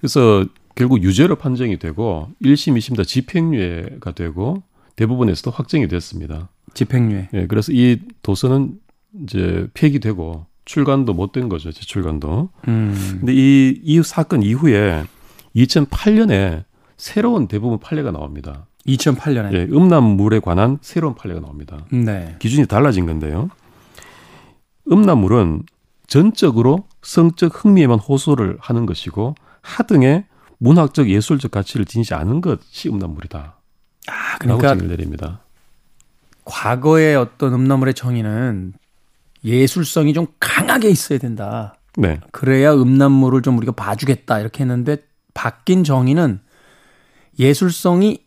그래서 0.00 0.46
결국 0.74 1.02
유죄로 1.02 1.36
판정이 1.36 1.78
되고 1.78 2.28
1심, 2.42 2.78
2심 2.78 2.96
다 2.96 3.04
집행유예가 3.04 4.12
되고 4.12 4.62
대부분에서도 4.96 5.50
확정이 5.50 5.88
됐습니다. 5.88 6.48
집행유예. 6.72 7.28
예, 7.34 7.46
그래서 7.46 7.72
이 7.72 7.98
도서는 8.22 8.78
이제 9.24 9.66
폐기되고 9.74 10.46
출간도 10.64 11.12
못 11.14 11.32
된 11.32 11.48
거죠. 11.48 11.70
재출간도. 11.72 12.50
음. 12.68 13.16
근데 13.20 13.32
이, 13.34 13.78
이 13.82 14.02
사건 14.02 14.42
이후에 14.42 15.04
2008년에 15.56 16.64
새로운 16.96 17.48
대부분 17.48 17.78
판례가 17.78 18.10
나옵니다. 18.10 18.66
2008년에. 18.86 19.52
예, 19.52 19.62
음란물에 19.70 20.40
관한 20.40 20.78
새로운 20.80 21.14
판례가 21.14 21.40
나옵니다. 21.40 21.84
네. 21.90 22.36
기준이 22.38 22.66
달라진 22.66 23.06
건데요. 23.06 23.50
음란물은 24.90 25.62
전적으로 26.06 26.84
성적 27.02 27.64
흥미에만 27.64 27.98
호소를 27.98 28.56
하는 28.60 28.86
것이고 28.86 29.34
하등의 29.60 30.24
문학적 30.58 31.08
예술적 31.10 31.50
가치를 31.50 31.84
지니지 31.84 32.14
않은 32.14 32.40
것이 32.40 32.88
음란물이다. 32.88 33.56
아, 34.08 34.38
그러니까 34.38 34.74
내립니다. 34.74 35.40
과거의 36.44 37.14
어떤 37.16 37.52
음란물의 37.52 37.92
정의는 37.94 38.72
예술성이 39.44 40.14
좀 40.14 40.26
강하게 40.40 40.88
있어야 40.88 41.18
된다. 41.18 41.74
네. 41.96 42.20
그래야 42.32 42.72
음란물을 42.72 43.42
좀 43.42 43.58
우리가 43.58 43.72
봐주겠다 43.72 44.40
이렇게 44.40 44.62
했는데 44.62 44.96
바뀐 45.38 45.84
정의는 45.84 46.40
예술성이 47.38 48.18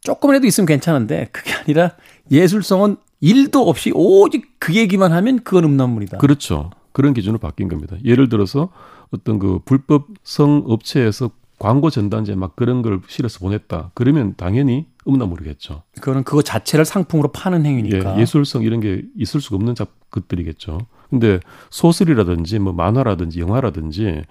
조금이라도 0.00 0.46
있으면 0.46 0.66
괜찮은데 0.66 1.28
그게 1.32 1.52
아니라 1.54 1.96
예술성은 2.30 2.98
일도 3.20 3.68
없이 3.68 3.90
오직 3.92 4.60
그 4.60 4.72
얘기만 4.76 5.12
하면 5.12 5.42
그건 5.42 5.64
음란물이다. 5.64 6.18
그렇죠. 6.18 6.70
그런 6.92 7.14
기준으로 7.14 7.40
바뀐 7.40 7.68
겁니다. 7.68 7.96
예를 8.04 8.28
들어서 8.28 8.68
어떤 9.10 9.40
그 9.40 9.58
불법 9.64 10.06
성 10.22 10.62
업체에서 10.66 11.32
광고 11.58 11.90
전단지에 11.90 12.36
막 12.36 12.54
그런 12.54 12.82
걸 12.82 13.00
실어서 13.08 13.40
보냈다. 13.40 13.90
그러면 13.94 14.34
당연히 14.36 14.86
음란물이겠죠. 15.08 15.82
그거는 15.96 16.22
그거 16.22 16.42
자체를 16.42 16.84
상품으로 16.84 17.32
파는 17.32 17.66
행위니까. 17.66 18.16
예, 18.16 18.20
예술성 18.20 18.62
이런 18.62 18.78
게 18.78 19.02
있을 19.16 19.40
수가 19.40 19.56
없는 19.56 19.74
것들이겠죠. 20.10 20.78
근데 21.10 21.40
소설이라든지 21.70 22.60
뭐 22.60 22.72
만화라든지 22.72 23.40
영화라든지 23.40 24.22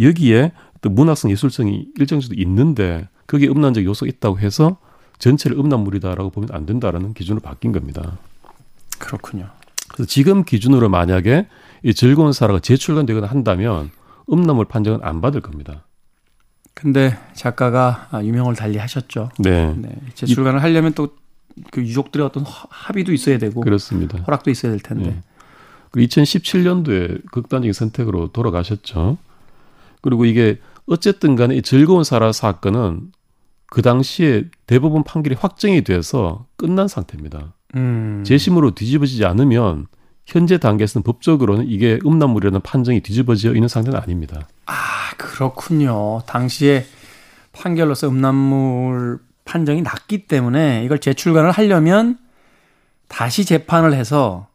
여기에 0.00 0.52
또 0.84 0.90
문학성 0.90 1.30
예술성이 1.30 1.88
일정 1.98 2.20
정도 2.20 2.34
있는데 2.40 3.08
거기에 3.26 3.48
음란적 3.48 3.84
요소가 3.84 4.08
있다고 4.08 4.38
해서 4.38 4.76
전체를 5.18 5.58
음란물이다라고 5.58 6.30
보면 6.30 6.50
안 6.52 6.66
된다라는 6.66 7.14
기준으로 7.14 7.40
바뀐 7.40 7.72
겁니다. 7.72 8.18
그렇군요. 8.98 9.48
그래서 9.88 10.06
지금 10.06 10.44
기준으로 10.44 10.88
만약에 10.88 11.46
이 11.82 11.94
즐거운 11.94 12.32
사라가 12.32 12.60
재출간되거나 12.60 13.26
한다면 13.26 13.90
음란물 14.30 14.66
판정은 14.66 15.00
안 15.02 15.20
받을 15.20 15.40
겁니다. 15.40 15.84
근데 16.74 17.16
작가가 17.34 18.08
아, 18.10 18.22
유명을 18.22 18.54
달리 18.54 18.78
하셨죠. 18.78 19.30
네. 19.38 19.74
네. 19.76 19.96
재출간을 20.14 20.62
하려면 20.62 20.92
또 20.92 21.24
그 21.70 21.80
유족들의 21.80 22.26
어떤 22.26 22.44
합의도 22.46 23.12
있어야 23.12 23.38
되고 23.38 23.60
그렇습니다. 23.60 24.18
허락도 24.18 24.50
있어야 24.50 24.72
될 24.72 24.80
텐데. 24.80 25.10
네. 25.10 25.22
그리고 25.90 26.08
2017년도에 26.08 27.30
극단적인 27.30 27.72
선택으로 27.72 28.28
돌아가셨죠. 28.32 29.16
그리고 30.00 30.24
이게 30.24 30.58
어쨌든 30.86 31.36
간에 31.36 31.56
이 31.56 31.62
즐거운 31.62 32.04
사라 32.04 32.32
사건은 32.32 33.12
그 33.66 33.82
당시에 33.82 34.44
대부분 34.66 35.02
판결이 35.02 35.36
확정이 35.38 35.82
돼서 35.82 36.46
끝난 36.56 36.88
상태입니다. 36.88 37.54
음. 37.76 38.22
재심으로 38.24 38.72
뒤집어지지 38.74 39.24
않으면 39.24 39.86
현재 40.26 40.58
단계에서는 40.58 41.02
법적으로는 41.02 41.66
이게 41.68 41.98
음란물이라는 42.04 42.60
판정이 42.60 43.00
뒤집어져 43.00 43.54
있는 43.54 43.68
상태는 43.68 43.98
아닙니다. 43.98 44.48
아, 44.66 44.74
그렇군요. 45.16 46.22
당시에 46.26 46.86
판결로서 47.52 48.08
음란물 48.08 49.18
판정이 49.44 49.82
났기 49.82 50.26
때문에 50.26 50.84
이걸 50.84 50.98
재출간을 50.98 51.50
하려면 51.50 52.18
다시 53.08 53.44
재판을 53.44 53.92
해서 53.92 54.48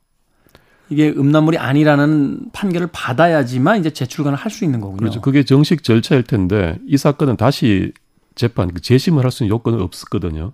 이게 0.89 1.09
음란물이 1.09 1.57
아니라는 1.57 2.51
판결을 2.51 2.89
받아야지만 2.91 3.79
이제 3.79 3.89
재출간을 3.91 4.37
할 4.37 4.51
수 4.51 4.65
있는 4.65 4.79
거군요. 4.81 4.97
그렇죠. 4.97 5.21
그게 5.21 5.43
정식 5.43 5.83
절차일 5.83 6.23
텐데 6.23 6.77
이 6.87 6.97
사건은 6.97 7.37
다시 7.37 7.93
재판, 8.35 8.73
그 8.73 8.81
재심을 8.81 9.23
할 9.23 9.31
수 9.31 9.43
있는 9.43 9.55
요건은 9.55 9.81
없었거든요. 9.81 10.53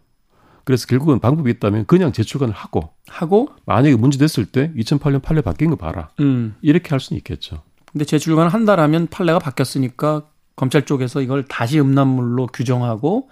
그래서 0.65 0.87
결국은 0.87 1.19
방법이 1.19 1.49
있다면 1.51 1.85
그냥 1.85 2.11
재출간을 2.11 2.53
하고 2.53 2.89
하고 3.07 3.49
만약에 3.65 3.95
문제 3.95 4.17
됐을 4.17 4.45
때 4.45 4.71
2008년 4.75 5.21
판례 5.21 5.41
바뀐 5.41 5.69
거 5.69 5.75
봐라. 5.75 6.09
음. 6.19 6.55
이렇게 6.61 6.89
할 6.89 6.99
수는 6.99 7.17
있겠죠. 7.19 7.61
근데 7.91 8.03
재출간을 8.03 8.51
한다라면 8.53 9.07
판례가 9.07 9.39
바뀌었으니까 9.39 10.23
검찰 10.55 10.85
쪽에서 10.85 11.21
이걸 11.21 11.43
다시 11.43 11.79
음란물로 11.79 12.47
규정하고 12.47 13.29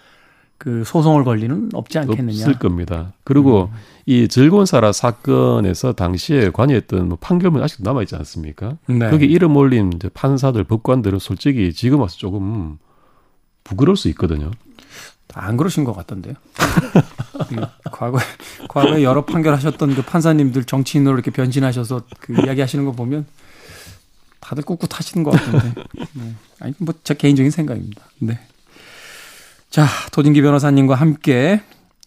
그 0.63 0.85
소송을 0.85 1.25
걸리는 1.25 1.71
없지 1.73 1.99
않겠느냐. 1.99 2.37
없을 2.37 2.57
겁니다. 2.57 3.11
그리고 3.25 3.69
음. 3.73 3.77
이 4.05 4.29
즐거운 4.29 4.65
사라 4.65 4.93
사건에서 4.93 5.91
당시에 5.91 6.51
관여했던 6.51 7.09
뭐 7.09 7.17
판결문 7.19 7.61
아직도 7.61 7.83
남아 7.83 8.03
있지 8.03 8.15
않습니까? 8.15 8.77
네. 8.87 9.09
거기 9.09 9.25
이름 9.25 9.57
올린 9.57 9.91
판사들, 10.13 10.63
법관들은 10.63 11.19
솔직히 11.19 11.73
지금 11.73 11.99
와서 11.99 12.15
조금 12.15 12.77
부끄러울 13.65 13.97
수 13.97 14.07
있거든요. 14.09 14.51
안 15.33 15.57
그러신 15.57 15.83
것 15.83 15.91
같던데요. 15.97 16.35
과거 17.91 18.19
과거에 18.69 19.03
여러 19.03 19.25
판결하셨던 19.25 19.95
그 19.95 20.01
판사님들 20.01 20.63
정치인으로 20.63 21.15
이렇게 21.15 21.29
변신하셔서 21.29 22.03
그 22.19 22.41
이야기 22.45 22.61
하시는 22.61 22.85
거 22.85 22.93
보면 22.93 23.25
다들 24.39 24.63
꿋꿋하시는 24.63 25.25
것 25.25 25.31
같은데. 25.31 25.73
네. 26.13 26.35
아니 26.61 26.73
뭐 26.77 26.93
제 27.03 27.15
개인적인 27.15 27.51
생각입니다. 27.51 28.01
네. 28.19 28.39
자 29.73 29.87
도진기 30.11 30.43
변호사님과 30.43 30.93
함께 30.93 31.63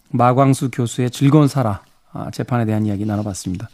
마광수 0.07 0.71
교수의 0.71 1.11
즐거운 1.11 1.49
살아 1.49 1.83
아, 2.13 2.31
재판에 2.31 2.63
대한 2.63 2.85
이야기 2.85 3.05
나눠봤습니다. 3.05 3.67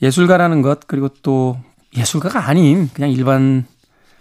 예술가라는 0.00 0.62
것 0.62 0.86
그리고 0.86 1.08
또 1.22 1.58
예술가가 1.96 2.46
아닌 2.46 2.88
그냥 2.94 3.10
일반 3.10 3.66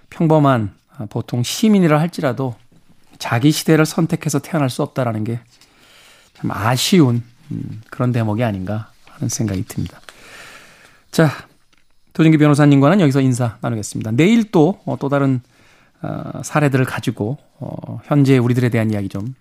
평범한 0.10 0.74
아, 0.98 1.06
보통 1.06 1.44
시민이라 1.44 2.00
할지라도 2.00 2.56
자기 3.20 3.52
시대를 3.52 3.86
선택해서 3.86 4.40
태어날 4.40 4.72
수 4.72 4.82
없다라는 4.82 5.24
게 5.24 5.40
참 6.40 6.52
아쉬운 6.52 7.24
음, 7.52 7.82
그런 7.90 8.12
대목이 8.12 8.44
아닌가 8.44 8.92
하는 9.10 9.30
생각이 9.30 9.64
듭니다. 9.66 10.00
자, 11.12 11.32
도진기 12.14 12.38
변호사님과는 12.38 13.02
여기서 13.02 13.22
인사 13.22 13.58
나누겠습니다. 13.62 14.12
내일 14.12 14.52
또또 14.52 14.80
어, 14.86 14.98
또 15.00 15.10
다른 15.10 15.42
어, 16.02 16.42
사례들을 16.44 16.86
가지고 16.86 17.38
어, 17.60 18.00
현재 18.06 18.38
우리들에 18.38 18.70
대한 18.70 18.92
이야기 18.92 19.10
좀 19.10 19.36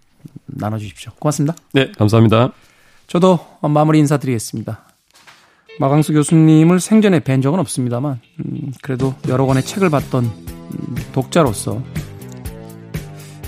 나눠주십시오. 0.46 1.12
고맙습니다. 1.18 1.54
네, 1.72 1.92
감사합니다. 1.92 2.52
저도 3.07 3.38
마무리 3.61 3.98
인사드리겠습니다. 4.00 4.82
마광수 5.78 6.12
교수님을 6.14 6.80
생전에 6.80 7.20
뵌 7.20 7.42
적은 7.42 7.59
없습니다만 7.61 8.20
음, 8.40 8.72
그래도 8.82 9.14
여러 9.28 9.44
권의 9.46 9.62
책을 9.62 9.90
봤던 9.90 10.24
음, 10.24 10.94
독자로서 11.12 11.82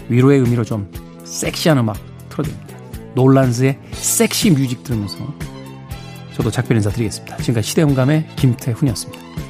위로의 0.08 0.40
의미로 0.40 0.64
좀 0.64 0.90
섹시한 1.24 1.78
음악 1.78 1.96
틀어드립니다. 2.28 2.78
놀란스의 3.14 3.78
섹시 3.92 4.50
뮤직 4.50 4.82
들으면서 4.84 5.18
저도 6.34 6.50
작별 6.50 6.76
인사드리겠습니다. 6.76 7.36
지금까지 7.38 7.68
시대음감의 7.68 8.28
김태훈이었습니다. 8.36 9.47